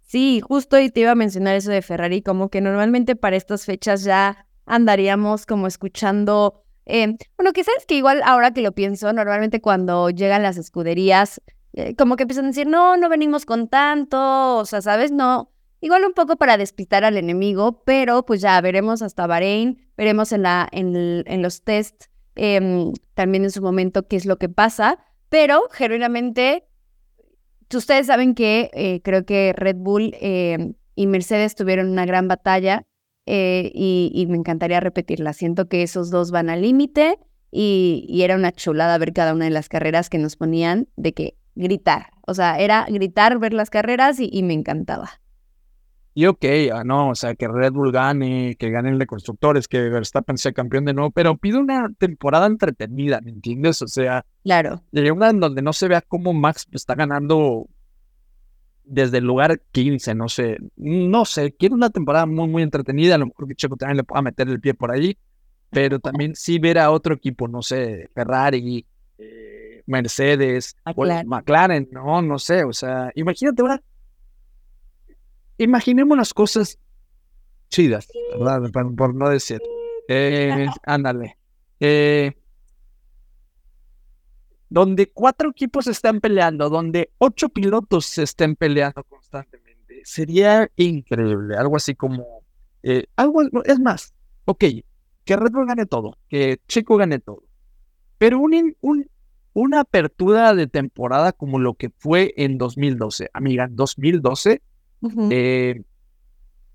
Sí, 0.00 0.40
justo 0.40 0.80
y 0.80 0.88
te 0.88 1.00
iba 1.00 1.10
a 1.10 1.14
mencionar 1.14 1.54
eso 1.54 1.70
de 1.70 1.82
Ferrari, 1.82 2.22
como 2.22 2.48
que 2.48 2.62
normalmente 2.62 3.14
para 3.14 3.36
estas 3.36 3.66
fechas 3.66 4.04
ya 4.04 4.46
andaríamos 4.64 5.44
como 5.44 5.66
escuchando, 5.66 6.63
eh, 6.86 7.16
bueno, 7.36 7.52
que 7.52 7.64
sabes 7.64 7.86
que 7.86 7.94
igual 7.96 8.22
ahora 8.24 8.52
que 8.52 8.60
lo 8.60 8.72
pienso, 8.72 9.12
normalmente 9.12 9.60
cuando 9.60 10.10
llegan 10.10 10.42
las 10.42 10.56
escuderías, 10.56 11.40
eh, 11.72 11.94
como 11.96 12.16
que 12.16 12.22
empiezan 12.22 12.46
a 12.46 12.48
decir, 12.48 12.66
no, 12.66 12.96
no 12.96 13.08
venimos 13.08 13.46
con 13.46 13.68
tanto, 13.68 14.58
o 14.58 14.64
sea, 14.64 14.80
¿sabes? 14.82 15.10
No, 15.10 15.50
igual 15.80 16.04
un 16.04 16.12
poco 16.12 16.36
para 16.36 16.56
despistar 16.56 17.04
al 17.04 17.16
enemigo, 17.16 17.82
pero 17.84 18.24
pues 18.24 18.40
ya 18.40 18.60
veremos 18.60 19.02
hasta 19.02 19.26
Bahrein, 19.26 19.86
veremos 19.96 20.32
en, 20.32 20.42
la, 20.42 20.68
en, 20.72 21.24
en 21.26 21.42
los 21.42 21.62
test 21.62 22.04
em, 22.34 22.92
también 23.14 23.44
en 23.44 23.50
su 23.50 23.62
momento 23.62 24.06
qué 24.06 24.16
es 24.16 24.26
lo 24.26 24.38
que 24.38 24.48
pasa, 24.48 24.98
pero 25.28 25.68
genuinamente 25.70 26.64
ustedes 27.76 28.06
saben 28.06 28.34
que 28.34 28.70
eh, 28.72 29.00
creo 29.02 29.24
que 29.24 29.52
Red 29.56 29.76
Bull 29.76 30.14
eh, 30.20 30.74
y 30.94 31.06
Mercedes 31.06 31.54
tuvieron 31.54 31.90
una 31.90 32.06
gran 32.06 32.28
batalla 32.28 32.86
eh, 33.26 33.70
y, 33.74 34.10
y 34.14 34.26
me 34.26 34.36
encantaría 34.36 34.80
repetirla. 34.80 35.32
Siento 35.32 35.68
que 35.68 35.82
esos 35.82 36.10
dos 36.10 36.30
van 36.30 36.50
al 36.50 36.62
límite 36.62 37.18
y, 37.50 38.04
y 38.08 38.22
era 38.22 38.34
una 38.36 38.52
chulada 38.52 38.98
ver 38.98 39.12
cada 39.12 39.32
una 39.34 39.44
de 39.44 39.50
las 39.50 39.68
carreras 39.68 40.10
que 40.10 40.18
nos 40.18 40.36
ponían 40.36 40.88
de 40.96 41.12
que 41.14 41.36
gritar. 41.54 42.06
O 42.26 42.34
sea, 42.34 42.58
era 42.58 42.86
gritar, 42.88 43.38
ver 43.38 43.52
las 43.52 43.70
carreras 43.70 44.18
y, 44.20 44.28
y 44.32 44.42
me 44.42 44.54
encantaba. 44.54 45.10
Y 46.16 46.26
ok, 46.26 46.44
ah, 46.72 46.84
no, 46.84 47.08
o 47.10 47.14
sea, 47.16 47.34
que 47.34 47.48
Red 47.48 47.72
Bull 47.72 47.90
gane, 47.90 48.54
que 48.56 48.70
gane 48.70 48.90
el 48.90 49.00
de 49.00 49.06
constructores, 49.06 49.66
que 49.66 49.80
Verstappen 49.88 50.38
sea 50.38 50.52
campeón 50.52 50.84
de 50.84 50.94
nuevo, 50.94 51.10
pero 51.10 51.36
pido 51.36 51.58
una 51.58 51.88
temporada 51.98 52.46
entretenida, 52.46 53.20
¿me 53.20 53.30
entiendes? 53.32 53.82
O 53.82 53.88
sea, 53.88 54.24
Claro. 54.44 54.80
de 54.92 55.10
una 55.10 55.30
en 55.30 55.40
donde 55.40 55.60
no 55.60 55.72
se 55.72 55.88
vea 55.88 56.02
cómo 56.02 56.32
Max 56.32 56.68
está 56.70 56.94
ganando 56.94 57.66
desde 58.84 59.18
el 59.18 59.24
lugar 59.24 59.60
15, 59.72 60.14
no 60.14 60.28
sé, 60.28 60.58
no 60.76 61.24
sé, 61.24 61.52
quiero 61.52 61.74
una 61.74 61.90
temporada 61.90 62.26
muy, 62.26 62.48
muy 62.48 62.62
entretenida, 62.62 63.14
a 63.14 63.18
lo 63.18 63.26
mejor 63.26 63.48
que 63.48 63.54
Checo 63.54 63.76
también 63.76 63.96
le 63.96 64.04
pueda 64.04 64.22
meter 64.22 64.48
el 64.48 64.60
pie 64.60 64.74
por 64.74 64.90
ahí, 64.90 65.16
pero 65.70 65.98
también 65.98 66.34
sí 66.34 66.58
ver 66.58 66.78
a 66.78 66.90
otro 66.90 67.14
equipo, 67.14 67.48
no 67.48 67.62
sé, 67.62 68.08
Ferrari, 68.14 68.86
eh, 69.18 69.82
Mercedes, 69.86 70.76
McLaren. 70.84 71.28
McLaren, 71.28 71.88
no, 71.90 72.22
no 72.22 72.38
sé, 72.38 72.64
o 72.64 72.72
sea, 72.72 73.10
imagínate 73.14 73.62
ahora, 73.62 73.82
imaginemos 75.58 76.16
las 76.16 76.34
cosas 76.34 76.78
chidas, 77.70 78.08
¿verdad? 78.38 78.70
Por, 78.70 78.94
por 78.94 79.14
no 79.14 79.28
decir, 79.28 79.60
eh, 80.08 80.66
ándale, 80.84 81.38
eh, 81.80 82.32
donde 84.74 85.08
cuatro 85.08 85.50
equipos 85.50 85.86
están 85.86 86.20
peleando, 86.20 86.68
donde 86.68 87.10
ocho 87.18 87.48
pilotos 87.48 88.06
se 88.06 88.24
estén 88.24 88.56
peleando 88.56 89.04
constantemente. 89.04 90.00
Sería 90.02 90.68
increíble, 90.74 91.56
algo 91.56 91.76
así 91.76 91.94
como, 91.94 92.42
eh, 92.82 93.04
algo, 93.14 93.42
es 93.64 93.78
más, 93.78 94.12
ok, 94.46 94.64
que 95.24 95.36
Red 95.36 95.52
Bull 95.52 95.66
gane 95.68 95.86
todo, 95.86 96.18
que 96.28 96.58
Checo 96.66 96.96
gane 96.96 97.20
todo, 97.20 97.44
pero 98.18 98.40
un, 98.40 98.52
in- 98.52 98.76
un- 98.80 99.08
una 99.52 99.78
apertura 99.82 100.52
de 100.54 100.66
temporada 100.66 101.30
como 101.32 101.60
lo 101.60 101.74
que 101.74 101.90
fue 101.96 102.34
en 102.36 102.58
2012, 102.58 103.30
amiga, 103.32 103.66
en 103.66 103.76
2012, 103.76 104.60
Ujú. 105.02 105.28
eh, 105.30 105.82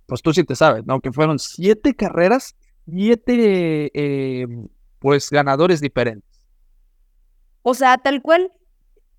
pues 0.05 0.21
tú 0.21 0.31
sí 0.33 0.45
te 0.45 0.55
sabes, 0.55 0.85
¿no? 0.85 1.01
Que 1.01 1.11
fueron 1.11 1.37
siete 1.37 1.93
carreras, 1.95 2.55
siete, 2.89 3.91
eh, 3.93 4.47
pues, 4.99 5.29
ganadores 5.29 5.81
diferentes. 5.81 6.28
O 7.61 7.73
sea, 7.73 7.97
tal 7.97 8.21
cual 8.21 8.51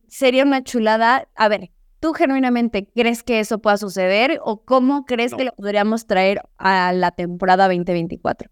sería 0.09 0.45
una 0.45 0.63
chulada. 0.63 1.29
A 1.37 1.49
ver, 1.49 1.71
¿tú 2.01 2.13
genuinamente 2.13 2.89
crees 2.95 3.23
que 3.23 3.41
eso 3.41 3.59
pueda 3.59 3.77
suceder 3.77 4.41
o 4.43 4.65
cómo 4.65 5.05
crees 5.05 5.33
No. 5.33 5.39
que 5.39 5.45
lo 5.45 5.53
podríamos 5.53 6.07
traer 6.07 6.43
a 6.59 6.93
la 6.93 7.11
temporada 7.13 7.67
2024? 7.69 8.51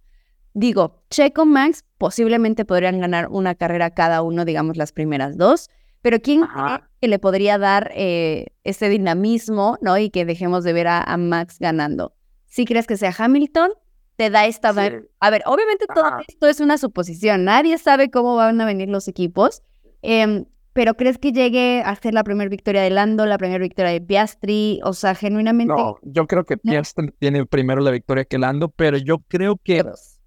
Digo, 0.55 1.03
Checo 1.11 1.47
Max 1.47 1.85
posiblemente 1.99 2.65
podrían 2.65 3.01
ganar 3.01 3.29
una 3.31 3.55
carrera 3.55 3.91
cada 3.91 4.23
uno, 4.23 4.45
digamos 4.45 4.77
las 4.77 4.93
primeras 4.93 5.37
dos, 5.37 5.69
pero 6.03 6.21
¿quién 6.21 6.43
cree 6.43 6.81
que 7.01 7.09
le 7.09 7.19
podría 7.19 7.59
dar 7.59 7.91
eh, 7.95 8.47
ese 8.65 8.89
dinamismo, 8.89 9.79
¿no? 9.81 9.99
Y 9.99 10.11
que 10.11 10.25
dejemos 10.25 10.65
de 10.65 10.73
ver 10.73 10.89
a, 10.89 11.03
a 11.03 11.17
Max 11.17 11.59
ganando. 11.61 12.15
¿Sí 12.47 12.65
crees 12.65 12.87
que 12.87 12.97
sea 12.97 13.15
Hamilton? 13.17 13.73
Te 14.17 14.31
da 14.31 14.47
esta... 14.47 14.73
Sí. 14.73 15.07
A 15.21 15.31
ver, 15.31 15.43
obviamente 15.47 15.87
todo 15.93 16.19
esto 16.27 16.47
es 16.49 16.61
una 16.61 16.77
suposición. 16.79 17.45
Nadie 17.45 17.79
sabe 17.79 18.11
cómo 18.11 18.35
van 18.35 18.61
a 18.61 18.65
venir 18.65 18.89
los 18.89 19.07
equipos. 19.07 19.63
Em, 20.03 20.45
pero 20.73 20.95
¿crees 20.95 21.19
que 21.19 21.33
llegue 21.33 21.83
a 21.85 21.95
ser 21.97 22.15
la 22.15 22.23
primera 22.25 22.49
victoria 22.49 22.83
de 22.83 22.91
Lando, 22.91 23.27
la 23.27 23.39
primera 23.39 23.63
victoria 23.63 23.93
de 23.93 24.01
Piastri? 24.01 24.81
O 24.85 24.93
sea, 24.93 25.15
genuinamente... 25.15 25.75
No, 25.75 25.97
yo 26.03 26.27
creo 26.27 26.45
que 26.45 26.57
Piastri 26.57 27.11
tiene 27.19 27.45
primero 27.47 27.81
la 27.81 27.91
victoria 27.91 28.25
que 28.25 28.39
Lando, 28.39 28.69
pero 28.69 28.97
yo 28.97 29.19
creo 29.29 29.57
que 29.57 29.85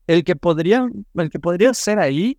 el 0.07 0.23
que 0.23 0.35
podría, 0.35 0.89
el 1.15 1.29
que 1.29 1.39
podría 1.39 1.73
ser 1.73 1.99
ahí 1.99 2.37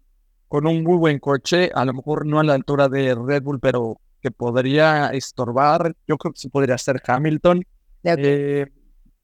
con 0.48 0.66
un 0.66 0.82
muy 0.82 0.96
buen 0.96 1.18
coche, 1.18 1.70
a 1.74 1.84
lo 1.86 1.94
mejor 1.94 2.26
no 2.26 2.38
a 2.38 2.44
la 2.44 2.54
altura 2.54 2.88
de 2.88 3.14
Red 3.14 3.42
Bull, 3.42 3.60
pero 3.60 3.98
que 4.20 4.30
podría 4.30 5.08
estorbar, 5.08 5.96
yo 6.06 6.16
creo 6.18 6.32
que 6.32 6.40
sí 6.40 6.48
podría 6.48 6.78
ser 6.78 7.02
Hamilton, 7.06 7.64
eh, 8.04 8.66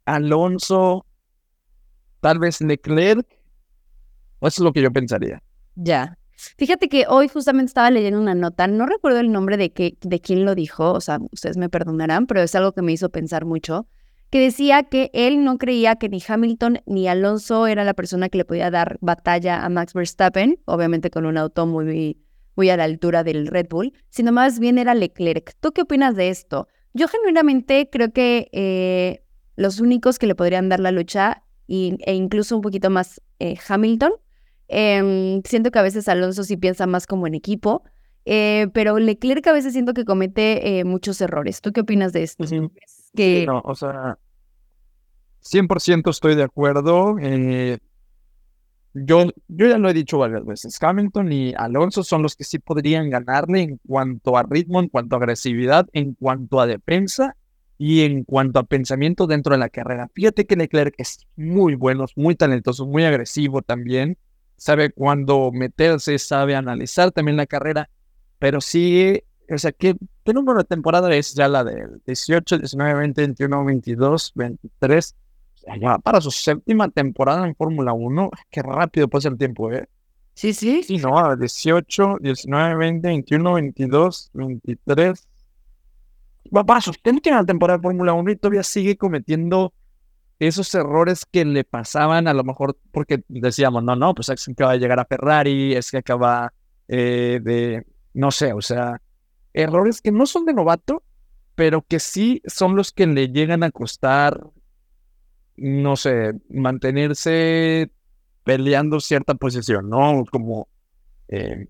Alonso, 0.06 1.04
tal 2.20 2.38
vez 2.38 2.60
Leclerc, 2.60 3.26
eso 4.40 4.46
es 4.46 4.58
lo 4.58 4.72
que 4.72 4.82
yo 4.82 4.90
pensaría. 4.90 5.42
Ya. 5.76 6.17
Fíjate 6.56 6.88
que 6.88 7.04
hoy 7.08 7.28
justamente 7.28 7.70
estaba 7.70 7.90
leyendo 7.90 8.20
una 8.20 8.34
nota, 8.34 8.66
no 8.66 8.86
recuerdo 8.86 9.20
el 9.20 9.32
nombre 9.32 9.56
de, 9.56 9.72
qué, 9.72 9.96
de 10.00 10.20
quién 10.20 10.44
lo 10.44 10.54
dijo, 10.54 10.92
o 10.92 11.00
sea, 11.00 11.18
ustedes 11.32 11.56
me 11.56 11.68
perdonarán, 11.68 12.26
pero 12.26 12.42
es 12.42 12.54
algo 12.54 12.72
que 12.72 12.82
me 12.82 12.92
hizo 12.92 13.10
pensar 13.10 13.44
mucho, 13.44 13.86
que 14.30 14.40
decía 14.40 14.84
que 14.84 15.10
él 15.14 15.44
no 15.44 15.58
creía 15.58 15.96
que 15.96 16.08
ni 16.08 16.22
Hamilton 16.26 16.80
ni 16.86 17.08
Alonso 17.08 17.66
era 17.66 17.84
la 17.84 17.94
persona 17.94 18.28
que 18.28 18.38
le 18.38 18.44
podía 18.44 18.70
dar 18.70 18.98
batalla 19.00 19.64
a 19.64 19.68
Max 19.68 19.94
Verstappen, 19.94 20.60
obviamente 20.66 21.10
con 21.10 21.26
un 21.26 21.38
auto 21.38 21.66
muy, 21.66 22.18
muy 22.54 22.70
a 22.70 22.76
la 22.76 22.84
altura 22.84 23.24
del 23.24 23.46
Red 23.46 23.68
Bull, 23.70 23.92
sino 24.10 24.32
más 24.32 24.58
bien 24.58 24.78
era 24.78 24.94
Leclerc. 24.94 25.54
¿Tú 25.60 25.72
qué 25.72 25.82
opinas 25.82 26.14
de 26.14 26.28
esto? 26.28 26.68
Yo 26.92 27.08
genuinamente 27.08 27.88
creo 27.90 28.12
que 28.12 28.48
eh, 28.52 29.22
los 29.56 29.80
únicos 29.80 30.18
que 30.18 30.26
le 30.26 30.34
podrían 30.34 30.68
dar 30.68 30.80
la 30.80 30.92
lucha 30.92 31.42
e 31.68 32.14
incluso 32.14 32.56
un 32.56 32.62
poquito 32.62 32.90
más 32.90 33.20
eh, 33.38 33.56
Hamilton. 33.66 34.12
Em, 34.68 35.42
siento 35.44 35.70
que 35.70 35.78
a 35.78 35.82
veces 35.82 36.08
Alonso 36.08 36.44
sí 36.44 36.56
piensa 36.56 36.86
más 36.86 37.06
como 37.06 37.26
en 37.26 37.34
equipo, 37.34 37.82
eh, 38.24 38.68
pero 38.74 38.98
Leclerc 38.98 39.46
a 39.46 39.52
veces 39.52 39.72
siento 39.72 39.94
que 39.94 40.04
comete 40.04 40.82
muchos 40.84 41.20
errores. 41.20 41.60
¿Tú 41.60 41.72
qué 41.72 41.80
opinas 41.80 42.12
de 42.12 42.22
esto? 42.22 42.44
Que... 43.14 43.46
No, 43.46 43.62
o 43.64 43.74
sea, 43.74 44.18
100% 45.40 46.10
estoy 46.10 46.34
de 46.34 46.42
acuerdo. 46.42 47.16
Eh, 47.20 47.78
yo, 48.94 49.30
yo 49.48 49.66
ya 49.66 49.78
lo 49.78 49.88
he 49.88 49.94
dicho 49.94 50.18
varias 50.18 50.44
veces. 50.44 50.76
Hamilton 50.80 51.32
y 51.32 51.54
Alonso 51.56 52.02
son 52.02 52.22
los 52.22 52.36
que 52.36 52.44
sí 52.44 52.58
podrían 52.58 53.10
ganarle 53.10 53.62
en 53.62 53.80
cuanto 53.86 54.36
a 54.36 54.42
ritmo, 54.42 54.80
en 54.80 54.88
cuanto 54.88 55.16
a 55.16 55.18
agresividad, 55.18 55.86
en 55.92 56.14
cuanto 56.14 56.60
a 56.60 56.66
defensa 56.66 57.36
y 57.76 58.02
en 58.02 58.24
cuanto 58.24 58.58
a 58.58 58.64
pensamiento 58.64 59.26
dentro 59.26 59.52
de 59.52 59.58
la 59.58 59.68
carrera. 59.68 60.10
Fíjate 60.14 60.46
que 60.46 60.56
Leclerc 60.56 60.94
es 60.98 61.26
muy 61.36 61.74
bueno, 61.74 62.06
muy 62.16 62.34
talentoso, 62.34 62.86
muy 62.86 63.04
agresivo 63.04 63.62
también. 63.62 64.18
Sabe 64.58 64.90
cuándo 64.90 65.50
meterse, 65.52 66.18
sabe 66.18 66.54
analizar 66.54 67.10
también 67.12 67.38
la 67.38 67.46
carrera, 67.46 67.88
pero 68.38 68.60
sí 68.60 69.22
o 69.50 69.56
sea, 69.56 69.72
¿qué, 69.72 69.96
número 70.26 70.58
de 70.58 70.64
temporada 70.64 71.14
es 71.14 71.34
ya 71.34 71.48
la 71.48 71.64
del 71.64 72.02
18, 72.06 72.58
19, 72.58 72.94
20, 72.94 73.20
21, 73.22 73.64
22, 73.64 74.32
23? 74.34 75.16
Ya 75.80 75.98
para 75.98 76.20
su 76.20 76.30
séptima 76.30 76.88
temporada 76.90 77.46
en 77.46 77.54
Fórmula 77.54 77.92
1, 77.92 78.30
qué 78.50 78.62
rápido 78.62 79.08
pasa 79.08 79.28
el 79.28 79.38
tiempo, 79.38 79.72
¿eh? 79.72 79.86
Sí, 80.34 80.52
sí. 80.52 80.82
Sí, 80.82 80.98
no, 80.98 81.36
18, 81.36 82.18
19, 82.20 82.76
20, 82.76 83.08
21, 83.08 83.54
22, 83.54 84.30
23. 84.34 85.28
Va 86.54 86.64
para 86.64 86.80
su 86.80 86.92
séptima 86.92 87.44
temporada 87.44 87.78
de 87.78 87.82
Fórmula 87.82 88.12
1 88.12 88.30
y 88.30 88.36
todavía 88.36 88.62
sigue 88.62 88.96
cometiendo 88.96 89.72
esos 90.38 90.72
errores 90.74 91.26
que 91.26 91.44
le 91.44 91.64
pasaban 91.64 92.28
a 92.28 92.34
lo 92.34 92.44
mejor 92.44 92.78
porque 92.92 93.22
decíamos, 93.28 93.82
no, 93.82 93.96
no, 93.96 94.14
pues 94.14 94.28
es 94.28 94.44
que 94.44 94.52
acaba 94.52 94.72
de 94.72 94.78
llegar 94.78 95.00
a 95.00 95.04
Ferrari, 95.04 95.74
es 95.74 95.90
que 95.90 95.98
acaba 95.98 96.52
eh, 96.86 97.40
de, 97.42 97.86
no 98.14 98.30
sé, 98.30 98.52
o 98.52 98.62
sea, 98.62 99.00
errores 99.52 100.00
que 100.00 100.12
no 100.12 100.26
son 100.26 100.44
de 100.44 100.54
novato, 100.54 101.02
pero 101.54 101.82
que 101.82 101.98
sí 101.98 102.40
son 102.46 102.76
los 102.76 102.92
que 102.92 103.06
le 103.06 103.28
llegan 103.28 103.64
a 103.64 103.72
costar, 103.72 104.40
no 105.56 105.96
sé, 105.96 106.34
mantenerse 106.48 107.90
peleando 108.44 109.00
cierta 109.00 109.34
posición, 109.34 109.90
¿no? 109.90 110.24
Como, 110.30 110.68
eh, 111.28 111.66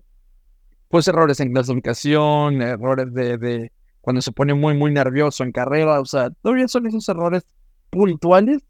pues 0.89 1.07
errores 1.07 1.39
en 1.39 1.53
clasificación, 1.53 2.61
errores 2.61 3.13
de, 3.13 3.37
de 3.37 3.71
cuando 4.01 4.21
se 4.21 4.31
pone 4.31 4.53
muy, 4.53 4.75
muy 4.75 4.91
nervioso 4.91 5.43
en 5.43 5.51
carrera, 5.51 5.99
o 5.99 6.05
sea, 6.05 6.29
todavía 6.29 6.67
son 6.67 6.85
esos 6.85 7.07
errores 7.09 7.43
puntuales 7.89 8.63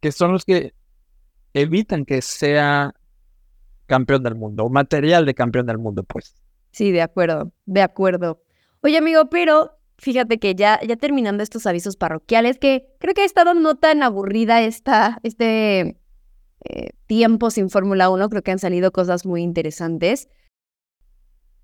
que 0.00 0.12
son 0.12 0.32
los 0.32 0.44
que 0.44 0.74
evitan 1.54 2.04
que 2.04 2.22
sea 2.22 2.94
campeón 3.86 4.22
del 4.22 4.34
mundo, 4.34 4.64
o 4.64 4.68
material 4.68 5.24
de 5.26 5.34
campeón 5.34 5.66
del 5.66 5.78
mundo, 5.78 6.02
pues. 6.02 6.34
Sí, 6.70 6.90
de 6.90 7.02
acuerdo, 7.02 7.52
de 7.64 7.82
acuerdo. 7.82 8.42
Oye, 8.82 8.98
amigo, 8.98 9.30
pero 9.30 9.78
fíjate 9.98 10.38
que 10.38 10.54
ya, 10.54 10.78
ya 10.86 10.96
terminando 10.96 11.42
estos 11.42 11.66
avisos 11.66 11.96
parroquiales, 11.96 12.58
que 12.58 12.86
creo 12.98 13.14
que 13.14 13.22
ha 13.22 13.24
estado 13.24 13.54
no 13.54 13.76
tan 13.76 14.02
aburrida 14.02 14.62
esta, 14.62 15.18
este 15.22 15.98
eh, 16.64 16.90
tiempo 17.06 17.50
sin 17.50 17.70
Fórmula 17.70 18.10
1, 18.10 18.28
creo 18.28 18.42
que 18.42 18.50
han 18.50 18.58
salido 18.58 18.92
cosas 18.92 19.24
muy 19.24 19.42
interesantes. 19.42 20.28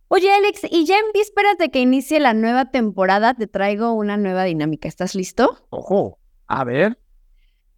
Oye, 0.09 0.31
Alex, 0.31 0.67
y 0.71 0.85
ya 0.85 0.97
en 0.99 1.13
vísperas 1.15 1.57
de 1.59 1.71
que 1.71 1.81
inicie 1.81 2.21
la 2.21 2.35
nueva 2.35 2.71
temporada, 2.71 3.35
te 3.35 3.47
traigo 3.47 3.93
una 3.93 4.17
nueva 4.17 4.45
dinámica. 4.45 4.87
¿Estás 4.87 5.15
listo? 5.15 5.59
Ojo, 5.71 6.19
a 6.53 6.65
ver. 6.65 6.99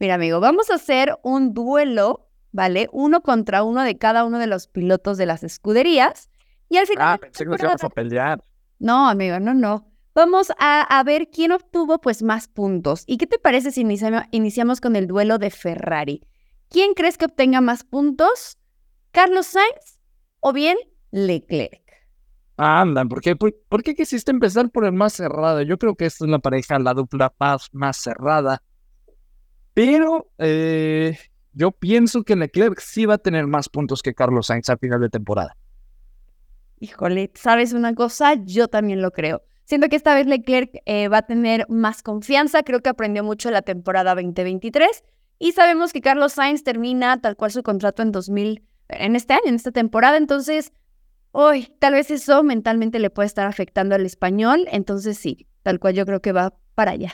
Mira, 0.01 0.15
amigo, 0.15 0.41
vamos 0.41 0.69
a 0.71 0.75
hacer 0.75 1.17
un 1.23 1.55
duelo, 1.55 2.29
¿vale? 2.51 2.89
Uno 2.93 3.23
contra 3.23 3.63
uno 3.63 3.83
de 3.83 3.97
cada 3.99 4.25
uno 4.25 4.39
de 4.39 4.49
los 4.49 4.67
pilotos 4.67 5.17
de 5.17 5.27
las 5.27 5.45
escuderías. 5.45 6.29
Y 6.69 6.79
al 6.79 6.87
final. 6.87 7.15
Ah, 7.15 7.19
pensé 7.19 7.45
que 7.45 7.51
nos 7.51 7.61
íbamos 7.61 7.85
a 7.85 7.89
pelear. 7.89 8.43
No, 8.81 9.09
amigo, 9.09 9.39
no, 9.39 9.55
no. 9.55 9.87
Vamos 10.15 10.53
a, 10.59 11.03
ver 11.05 11.29
quién 11.31 11.53
obtuvo 11.53 12.01
pues 12.01 12.23
más 12.23 12.49
puntos. 12.49 13.05
¿Y 13.07 13.17
qué 13.17 13.27
te 13.27 13.39
parece 13.39 13.71
si 13.71 13.87
iniciamos 14.31 14.81
con 14.81 14.97
el 14.97 15.07
duelo 15.07 15.39
de 15.39 15.51
Ferrari? 15.51 16.27
¿Quién 16.69 16.95
crees 16.95 17.17
que 17.17 17.27
obtenga 17.27 17.61
más 17.61 17.85
puntos? 17.85 18.59
¿Carlos 19.13 19.47
Sainz 19.47 20.01
o 20.41 20.53
bien 20.53 20.77
Leclerc? 21.11 21.84
Anda, 22.57 23.05
¿por 23.05 23.21
qué, 23.21 23.35
por, 23.37 23.83
qué 23.83 23.95
quisiste 23.95 24.31
empezar 24.31 24.71
por 24.71 24.85
el 24.85 24.93
más 24.93 25.15
cerrado? 25.15 25.63
Yo 25.63 25.79
creo 25.79 25.97
que 25.97 26.07
esta 26.07 26.25
es 26.25 26.31
la 26.31 26.39
pareja, 26.39 26.79
la 26.79 26.95
dupla 26.95 27.33
más, 27.39 27.69
más 27.73 27.97
cerrada. 27.97 28.63
Pero 29.75 30.31
eh, 30.39 31.19
yo 31.53 31.73
pienso 31.73 32.23
que 32.23 32.37
Leclerc 32.37 32.79
sí 32.79 33.07
va 33.07 33.15
a 33.15 33.19
tener 33.19 33.47
más 33.47 33.69
puntos 33.69 34.03
que 34.03 34.15
Carlos 34.15 34.47
Sainz 34.47 34.71
a 34.71 34.77
final 34.77 35.01
de 35.01 35.09
temporada 35.09 35.57
híjole, 36.85 37.31
¿sabes 37.35 37.73
una 37.73 37.95
cosa? 37.95 38.35
Yo 38.45 38.69
también 38.69 39.03
lo 39.03 39.11
creo. 39.11 39.43
Siento 39.65 39.89
que 39.89 39.97
esta 39.97 40.15
vez 40.15 40.27
Leclerc 40.27 40.71
eh, 40.85 41.09
va 41.09 41.19
a 41.19 41.23
tener 41.23 41.67
más 41.69 42.03
confianza, 42.03 42.63
creo 42.63 42.81
que 42.81 42.91
aprendió 42.91 43.25
mucho 43.25 43.51
la 43.51 43.63
temporada 43.63 44.15
2023 44.15 45.03
y 45.39 45.53
sabemos 45.53 45.93
que 45.93 46.03
Carlos 46.03 46.35
Sainz 46.35 46.63
termina 46.63 47.21
tal 47.21 47.37
cual 47.37 47.51
su 47.51 47.63
contrato 47.63 48.03
en 48.03 48.13
2000, 48.13 48.63
en 48.89 49.17
este 49.17 49.33
año, 49.33 49.47
en 49.47 49.55
esta 49.55 49.73
temporada, 49.73 50.19
entonces, 50.19 50.73
hoy 51.35 51.69
tal 51.81 51.95
vez 51.95 52.11
eso 52.11 52.43
mentalmente 52.43 52.99
le 53.01 53.11
puede 53.11 53.27
estar 53.27 53.47
afectando 53.47 53.95
al 53.95 54.07
español, 54.07 54.67
entonces 54.71 55.19
sí, 55.19 55.47
tal 55.63 55.81
cual 55.81 55.95
yo 55.95 56.07
creo 56.07 56.23
que 56.23 56.33
va 56.33 56.55
para 56.75 56.93
allá. 56.93 57.13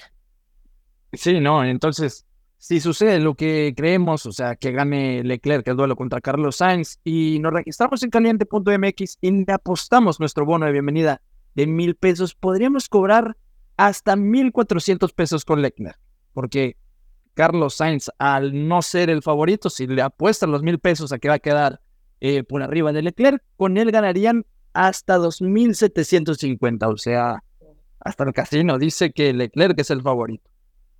Sí, 1.14 1.40
no, 1.40 1.64
entonces 1.64 2.26
si 2.58 2.78
sucede 2.78 3.18
lo 3.18 3.34
que 3.34 3.72
creemos, 3.74 4.26
o 4.26 4.32
sea, 4.32 4.54
que 4.54 4.70
gane 4.70 5.24
Leclerc 5.24 5.66
el 5.66 5.76
duelo 5.76 5.96
contra 5.96 6.20
Carlos 6.20 6.56
Sainz 6.56 7.00
y 7.02 7.38
nos 7.40 7.54
registramos 7.54 8.02
en 8.02 8.10
caliente.mx 8.10 9.18
y 9.22 9.30
le 9.30 9.52
apostamos 9.52 10.20
nuestro 10.20 10.44
bono 10.44 10.66
de 10.66 10.72
bienvenida 10.72 11.22
de 11.54 11.66
mil 11.66 11.96
pesos, 11.96 12.34
podríamos 12.34 12.90
cobrar 12.90 13.38
hasta 13.78 14.14
mil 14.14 14.52
cuatrocientos 14.52 15.14
pesos 15.14 15.46
con 15.46 15.62
Leclerc, 15.62 15.98
porque 16.34 16.76
Carlos 17.32 17.76
Sainz, 17.76 18.10
al 18.18 18.68
no 18.68 18.82
ser 18.82 19.08
el 19.08 19.22
favorito, 19.22 19.70
si 19.70 19.86
le 19.86 20.02
apuestan 20.02 20.50
los 20.50 20.62
mil 20.62 20.78
pesos 20.78 21.10
a 21.12 21.18
que 21.18 21.28
va 21.28 21.36
a 21.36 21.38
quedar 21.38 21.80
eh, 22.20 22.42
por 22.44 22.62
arriba 22.62 22.92
de 22.92 23.02
Leclerc, 23.02 23.42
con 23.56 23.76
él 23.76 23.90
ganarían 23.90 24.44
hasta 24.72 25.16
dos 25.16 25.40
mil 25.42 25.74
setecientos 25.74 26.38
cincuenta, 26.38 26.88
o 26.88 26.96
sea, 26.96 27.42
hasta 28.00 28.24
el 28.24 28.32
casino 28.32 28.78
dice 28.78 29.12
que 29.12 29.32
Leclerc 29.32 29.78
es 29.78 29.90
el 29.90 30.02
favorito. 30.02 30.48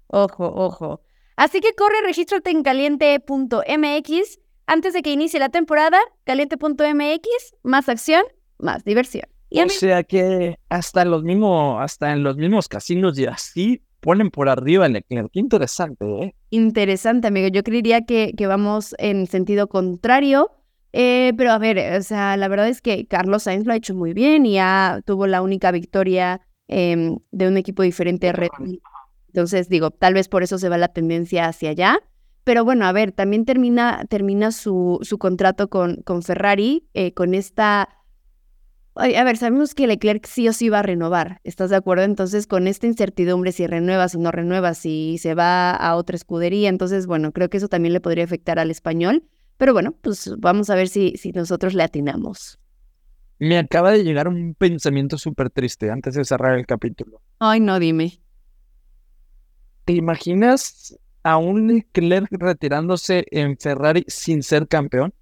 Ojo, 0.09 0.47
ojo. 0.47 1.03
Así 1.37 1.61
que 1.61 1.75
corre, 1.75 2.03
regístrate 2.05 2.51
en 2.51 2.63
caliente.mx 2.63 4.39
antes 4.67 4.93
de 4.93 5.03
que 5.03 5.13
inicie 5.13 5.41
la 5.41 5.49
temporada. 5.49 5.99
Caliente.mx, 6.25 7.29
más 7.63 7.89
acción, 7.89 8.23
más 8.59 8.85
diversión. 8.85 9.25
o 9.51 9.69
sea 9.69 10.03
que 10.03 10.57
hasta 10.69 11.03
en 11.03 11.11
los 11.11 11.23
mismos, 11.23 11.81
hasta 11.81 12.13
en 12.13 12.23
los 12.23 12.37
mismos 12.37 12.69
casinos 12.69 13.19
y 13.19 13.27
así 13.27 13.83
ponen 14.01 14.31
por 14.31 14.49
arriba 14.49 14.87
el 14.87 14.93
Leclerc. 14.95 15.31
Qué 15.33 15.41
interesante, 15.41 16.05
¿eh? 16.23 16.35
Interesante, 16.51 17.29
amigo. 17.29 17.49
Yo 17.49 17.63
creería 17.63 18.05
que, 18.05 18.35
que 18.37 18.47
vamos 18.47 18.95
en 18.99 19.27
sentido 19.27 19.69
contrario. 19.69 20.51
Eh, 20.93 21.33
pero 21.37 21.53
a 21.53 21.59
ver, 21.59 21.99
o 21.99 22.03
sea, 22.03 22.37
la 22.37 22.49
verdad 22.49 22.69
es 22.69 22.81
que 22.81 23.07
Carlos 23.07 23.45
Sainz 23.45 23.67
lo 23.67 23.73
ha 23.73 23.77
hecho 23.77 23.95
muy 23.95 24.13
bien 24.13 24.45
y 24.45 24.55
ya 24.55 25.01
tuvo 25.05 25.27
la 25.27 25.41
única 25.43 25.71
victoria 25.71 26.41
em, 26.69 27.19
de 27.31 27.49
un 27.49 27.57
equipo 27.57 27.83
diferente 27.83 28.33
Red 28.33 28.51
Bull 28.59 28.81
entonces, 29.33 29.69
digo, 29.69 29.91
tal 29.91 30.15
vez 30.15 30.29
por 30.29 30.43
eso 30.43 30.59
se 30.59 30.69
va 30.69 30.77
la 30.77 30.89
tendencia 30.89 31.47
hacia 31.47 31.71
allá. 31.71 32.01
Pero 32.43 32.65
bueno, 32.65 32.85
a 32.87 32.93
ver, 32.93 33.13
también 33.13 33.45
termina, 33.45 34.05
termina 34.09 34.51
su, 34.51 34.99
su 35.03 35.19
contrato 35.19 35.69
con, 35.69 36.03
con 36.03 36.23
Ferrari, 36.23 36.89
eh, 36.95 37.13
con 37.15 37.35
esta... 37.35 37.89
a 38.95 39.25
ver, 39.25 39.37
sabemos 39.37 39.75
que 39.75 39.87
Leclerc 39.87 40.27
sí 40.27 40.49
o 40.49 40.53
sí 40.53 40.69
va 40.69 40.81
a 40.81 40.83
renovar, 40.83 41.41
¿estás 41.45 41.71
de 41.71 41.77
acuerdo? 41.77 42.05
Entonces, 42.05 42.47
con 42.47 42.67
esta 42.67 42.87
incertidumbre, 42.87 43.53
si 43.53 43.67
renueva, 43.67 44.09
si 44.09 44.19
no 44.19 44.33
renueva, 44.33 44.75
si 44.75 45.19
se 45.19 45.35
va 45.35 45.71
a 45.71 45.95
otra 45.95 46.17
escudería, 46.17 46.71
entonces, 46.71 47.07
bueno, 47.07 47.31
creo 47.31 47.51
que 47.51 47.59
eso 47.59 47.69
también 47.69 47.93
le 47.93 48.01
podría 48.01 48.25
afectar 48.25 48.59
al 48.59 48.71
español. 48.71 49.23
Pero 49.61 49.75
bueno, 49.75 49.93
pues 50.01 50.33
vamos 50.39 50.71
a 50.71 50.75
ver 50.75 50.89
si, 50.89 51.19
si 51.19 51.33
nosotros 51.33 51.75
le 51.75 51.83
atinamos. 51.83 52.59
Me 53.39 53.59
acaba 53.59 53.91
de 53.91 54.03
llegar 54.03 54.27
un 54.27 54.55
pensamiento 54.55 55.19
súper 55.19 55.51
triste 55.51 55.91
antes 55.91 56.15
de 56.15 56.25
cerrar 56.25 56.59
el 56.59 56.65
capítulo. 56.65 57.21
Ay, 57.41 57.61
no, 57.61 57.79
dime. 57.79 58.23
¿Te 59.85 59.93
imaginas 59.93 60.99
a 61.23 61.37
un 61.37 61.67
Leclerc 61.67 62.31
retirándose 62.33 63.27
en 63.31 63.59
Ferrari 63.59 64.03
sin 64.09 64.43
ser 64.43 64.67
campeón? 64.67 65.13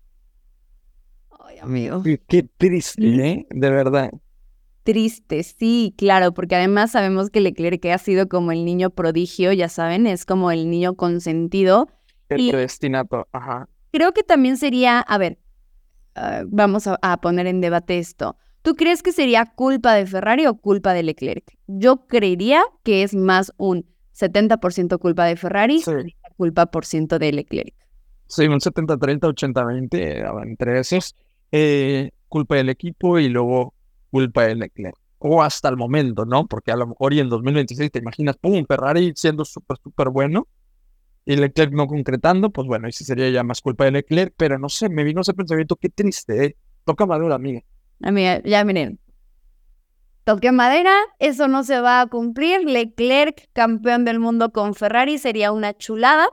Ay, 1.41 1.59
amigo. 1.59 2.05
Qué, 2.05 2.45
triste, 2.45 3.09
¿eh? 3.09 3.47
De 3.51 3.71
verdad. 3.71 4.13
triste, 4.85 5.43
sí, 5.43 5.97
claro, 5.99 6.33
porque 6.33 6.55
además 6.55 6.93
sabemos 6.93 7.31
que 7.31 7.41
Leclerc 7.41 7.85
ha 7.87 7.99
sido 7.99 8.29
como 8.29 8.53
el 8.53 8.65
niño 8.65 8.91
prodigio, 8.91 9.53
ya 9.53 9.69
saben, 9.69 10.07
es 10.07 10.25
como 10.25 10.53
el 10.53 10.71
niño 10.71 10.95
consentido. 10.95 11.89
El 12.29 12.41
Y- 12.41 12.53
ajá. 13.33 13.69
Creo 13.93 14.13
que 14.13 14.23
también 14.23 14.57
sería, 14.57 15.01
a 15.01 15.19
ver, 15.19 15.39
ah, 16.15 16.43
vamos 16.47 16.87
a, 16.87 16.99
a 17.03 17.21
poner 17.21 17.47
en 17.47 17.61
debate 17.61 17.99
esto. 17.99 18.37
¿Tú 18.63 18.75
crees 18.75 19.03
que 19.03 19.13
sería 19.13 19.47
culpa 19.47 19.95
de 19.95 20.07
Ferrari 20.07 20.47
o 20.47 20.57
culpa 20.57 20.93
de 20.93 21.03
Leclerc? 21.03 21.45
Yo 21.67 22.07
creería 22.07 22.63
que 22.83 23.03
es 23.03 23.15
más 23.15 23.53
un 23.57 23.87
70% 24.13 24.99
culpa 24.99 25.25
de 25.25 25.37
Ferrari, 25.37 25.81
Sí. 25.81 25.91
30% 25.91 26.15
culpa 26.37 26.67
por 26.67 26.85
ciento 26.85 27.19
de 27.19 27.33
Leclerc. 27.33 27.75
Sí, 28.27 28.47
un 28.47 28.61
70-30, 28.61 29.21
80-20, 29.29 29.89
eh, 29.95 30.25
entre 30.45 30.81
esos. 30.81 31.15
eh, 31.51 32.11
culpa 32.29 32.57
del 32.57 32.69
equipo 32.69 33.19
y 33.19 33.29
luego 33.31 33.73
culpa 34.11 34.43
de 34.43 34.55
Leclerc. 34.55 34.95
O 35.19 35.43
hasta 35.43 35.69
el 35.71 35.77
momento, 35.79 36.27
¿no? 36.27 36.47
Porque 36.47 36.71
a 36.71 36.77
lo 36.77 36.87
mejor 36.89 37.15
y 37.15 37.21
en 37.21 37.29
2026 37.31 37.91
te 37.91 38.01
imaginas, 38.01 38.37
pum, 38.37 38.65
Ferrari 38.67 39.13
siendo 39.17 39.45
súper, 39.47 39.79
súper 39.83 40.11
bueno 40.11 40.47
y 41.29 41.37
Leclerc 41.37 41.75
no 41.75 41.87
concretando, 41.87 42.49
pues 42.49 42.67
bueno, 42.67 42.87
ahí 42.87 42.93
sí 42.93 43.05
sería 43.05 43.29
ya 43.29 43.43
más 43.43 43.61
culpa 43.61 43.85
de 43.85 43.91
Leclerc, 43.91 44.33
pero 44.39 44.59
no 44.59 44.71
sé, 44.71 44.89
me 44.89 45.05
vino 45.05 45.21
ese 45.21 45.35
pensamiento, 45.35 45.77
qué 45.77 45.91
triste, 45.91 46.43
¿eh? 46.43 46.57
Toca 46.85 47.05
madura, 47.05 47.35
amiga. 47.35 47.61
Amiga, 48.03 48.41
ya 48.45 48.65
miren. 48.65 48.99
Toque 50.25 50.53
madera, 50.53 50.95
eso 51.19 51.47
no 51.47 51.65
se 51.65 51.81
va 51.81 52.01
a 52.01 52.07
cumplir. 52.07 52.65
Leclerc, 52.65 53.47
campeón 53.53 54.07
del 54.07 54.21
mundo 54.21 54.53
con 54.53 54.75
Ferrari, 54.75 55.19
sería 55.19 55.53
una 55.53 55.77
chulada. 55.77 56.31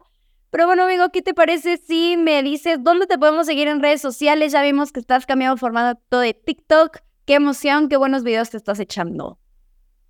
Pero 0.49 0.65
bueno, 0.65 0.83
amigo, 0.83 1.09
¿qué 1.11 1.21
te 1.21 1.33
parece 1.33 1.75
si 1.75 2.15
me 2.15 2.41
dices 2.41 2.81
dónde 2.81 3.05
te 3.05 3.17
podemos 3.17 3.47
seguir 3.47 3.67
en 3.67 3.81
redes 3.81 3.99
sociales? 3.99 4.53
Ya 4.53 4.63
vimos 4.63 4.93
que 4.93 5.01
estás 5.01 5.25
cambiando 5.25 5.57
formato 5.57 6.21
de 6.21 6.33
TikTok. 6.33 6.99
Qué 7.25 7.33
emoción, 7.33 7.89
qué 7.89 7.97
buenos 7.97 8.23
videos 8.23 8.49
te 8.49 8.55
estás 8.55 8.79
echando. 8.79 9.39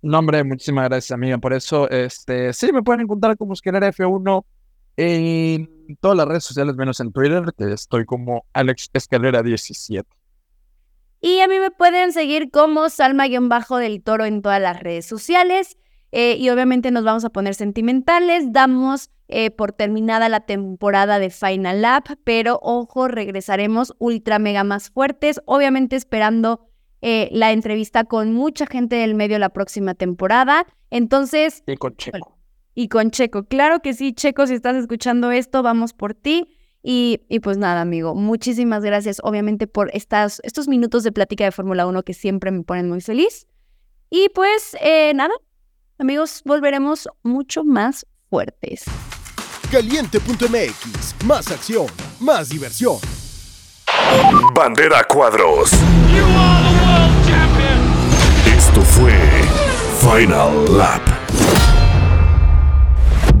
No, 0.00 0.20
hombre, 0.20 0.44
muchísimas 0.44 0.88
gracias, 0.88 1.10
amiga. 1.10 1.38
Por 1.38 1.54
eso, 1.54 1.90
este, 1.90 2.52
sí, 2.52 2.72
me 2.72 2.84
pueden 2.84 3.00
encontrar 3.00 3.36
como 3.36 3.52
Escalera 3.52 3.92
F1 3.92 4.44
en 4.96 5.96
todas 6.00 6.16
las 6.16 6.26
redes 6.26 6.44
sociales, 6.44 6.76
menos 6.76 7.00
en 7.00 7.12
Twitter, 7.12 7.44
que 7.56 7.72
estoy 7.72 8.04
como 8.04 8.44
Alex 8.52 8.90
Escalera 8.92 9.42
17. 9.42 10.08
Y 11.20 11.40
a 11.40 11.48
mí 11.48 11.58
me 11.58 11.70
pueden 11.70 12.12
seguir 12.12 12.50
como 12.50 12.88
Salma-del 12.88 14.02
Toro 14.02 14.24
en 14.24 14.42
todas 14.42 14.60
las 14.60 14.80
redes 14.80 15.06
sociales. 15.06 15.76
Eh, 16.12 16.36
y 16.38 16.50
obviamente 16.50 16.90
nos 16.90 17.04
vamos 17.04 17.24
a 17.24 17.30
poner 17.30 17.54
sentimentales. 17.54 18.52
Damos 18.52 19.10
eh, 19.28 19.50
por 19.50 19.72
terminada 19.72 20.28
la 20.28 20.40
temporada 20.40 21.18
de 21.18 21.30
Final 21.30 21.82
Lap, 21.82 22.06
pero 22.22 22.60
ojo, 22.62 23.08
regresaremos 23.08 23.94
ultra 23.98 24.38
mega 24.38 24.62
más 24.62 24.90
fuertes. 24.90 25.40
Obviamente 25.46 25.96
esperando 25.96 26.68
eh, 27.02 27.28
la 27.32 27.52
entrevista 27.52 28.04
con 28.04 28.32
mucha 28.32 28.66
gente 28.66 28.96
del 28.96 29.14
medio 29.14 29.38
la 29.38 29.48
próxima 29.48 29.94
temporada. 29.94 30.66
Entonces, 30.90 31.64
Y 31.66 31.76
con 31.76 31.96
Checo. 31.96 32.35
Y 32.76 32.88
con 32.88 33.10
Checo. 33.10 33.44
Claro 33.44 33.80
que 33.80 33.94
sí, 33.94 34.12
Checo, 34.12 34.46
si 34.46 34.54
estás 34.54 34.76
escuchando 34.76 35.32
esto, 35.32 35.62
vamos 35.64 35.94
por 35.94 36.14
ti. 36.14 36.46
Y, 36.82 37.22
y 37.28 37.40
pues 37.40 37.56
nada, 37.56 37.80
amigo, 37.80 38.14
muchísimas 38.14 38.84
gracias, 38.84 39.18
obviamente, 39.24 39.66
por 39.66 39.90
estas, 39.92 40.40
estos 40.44 40.68
minutos 40.68 41.02
de 41.02 41.10
plática 41.10 41.44
de 41.44 41.50
Fórmula 41.50 41.86
1 41.86 42.04
que 42.04 42.14
siempre 42.14 42.52
me 42.52 42.62
ponen 42.62 42.88
muy 42.88 43.00
feliz. 43.00 43.48
Y 44.10 44.28
pues 44.28 44.76
eh, 44.80 45.12
nada, 45.14 45.32
amigos, 45.98 46.42
volveremos 46.44 47.08
mucho 47.24 47.64
más 47.64 48.06
fuertes. 48.28 48.84
Caliente.mx, 49.72 51.24
más 51.24 51.50
acción, 51.50 51.86
más 52.20 52.50
diversión. 52.50 52.98
Bandera 54.54 55.02
Cuadros. 55.04 55.72
Esto 58.46 58.80
fue 58.82 59.12
Final 60.00 60.76
Lap. 60.76 61.25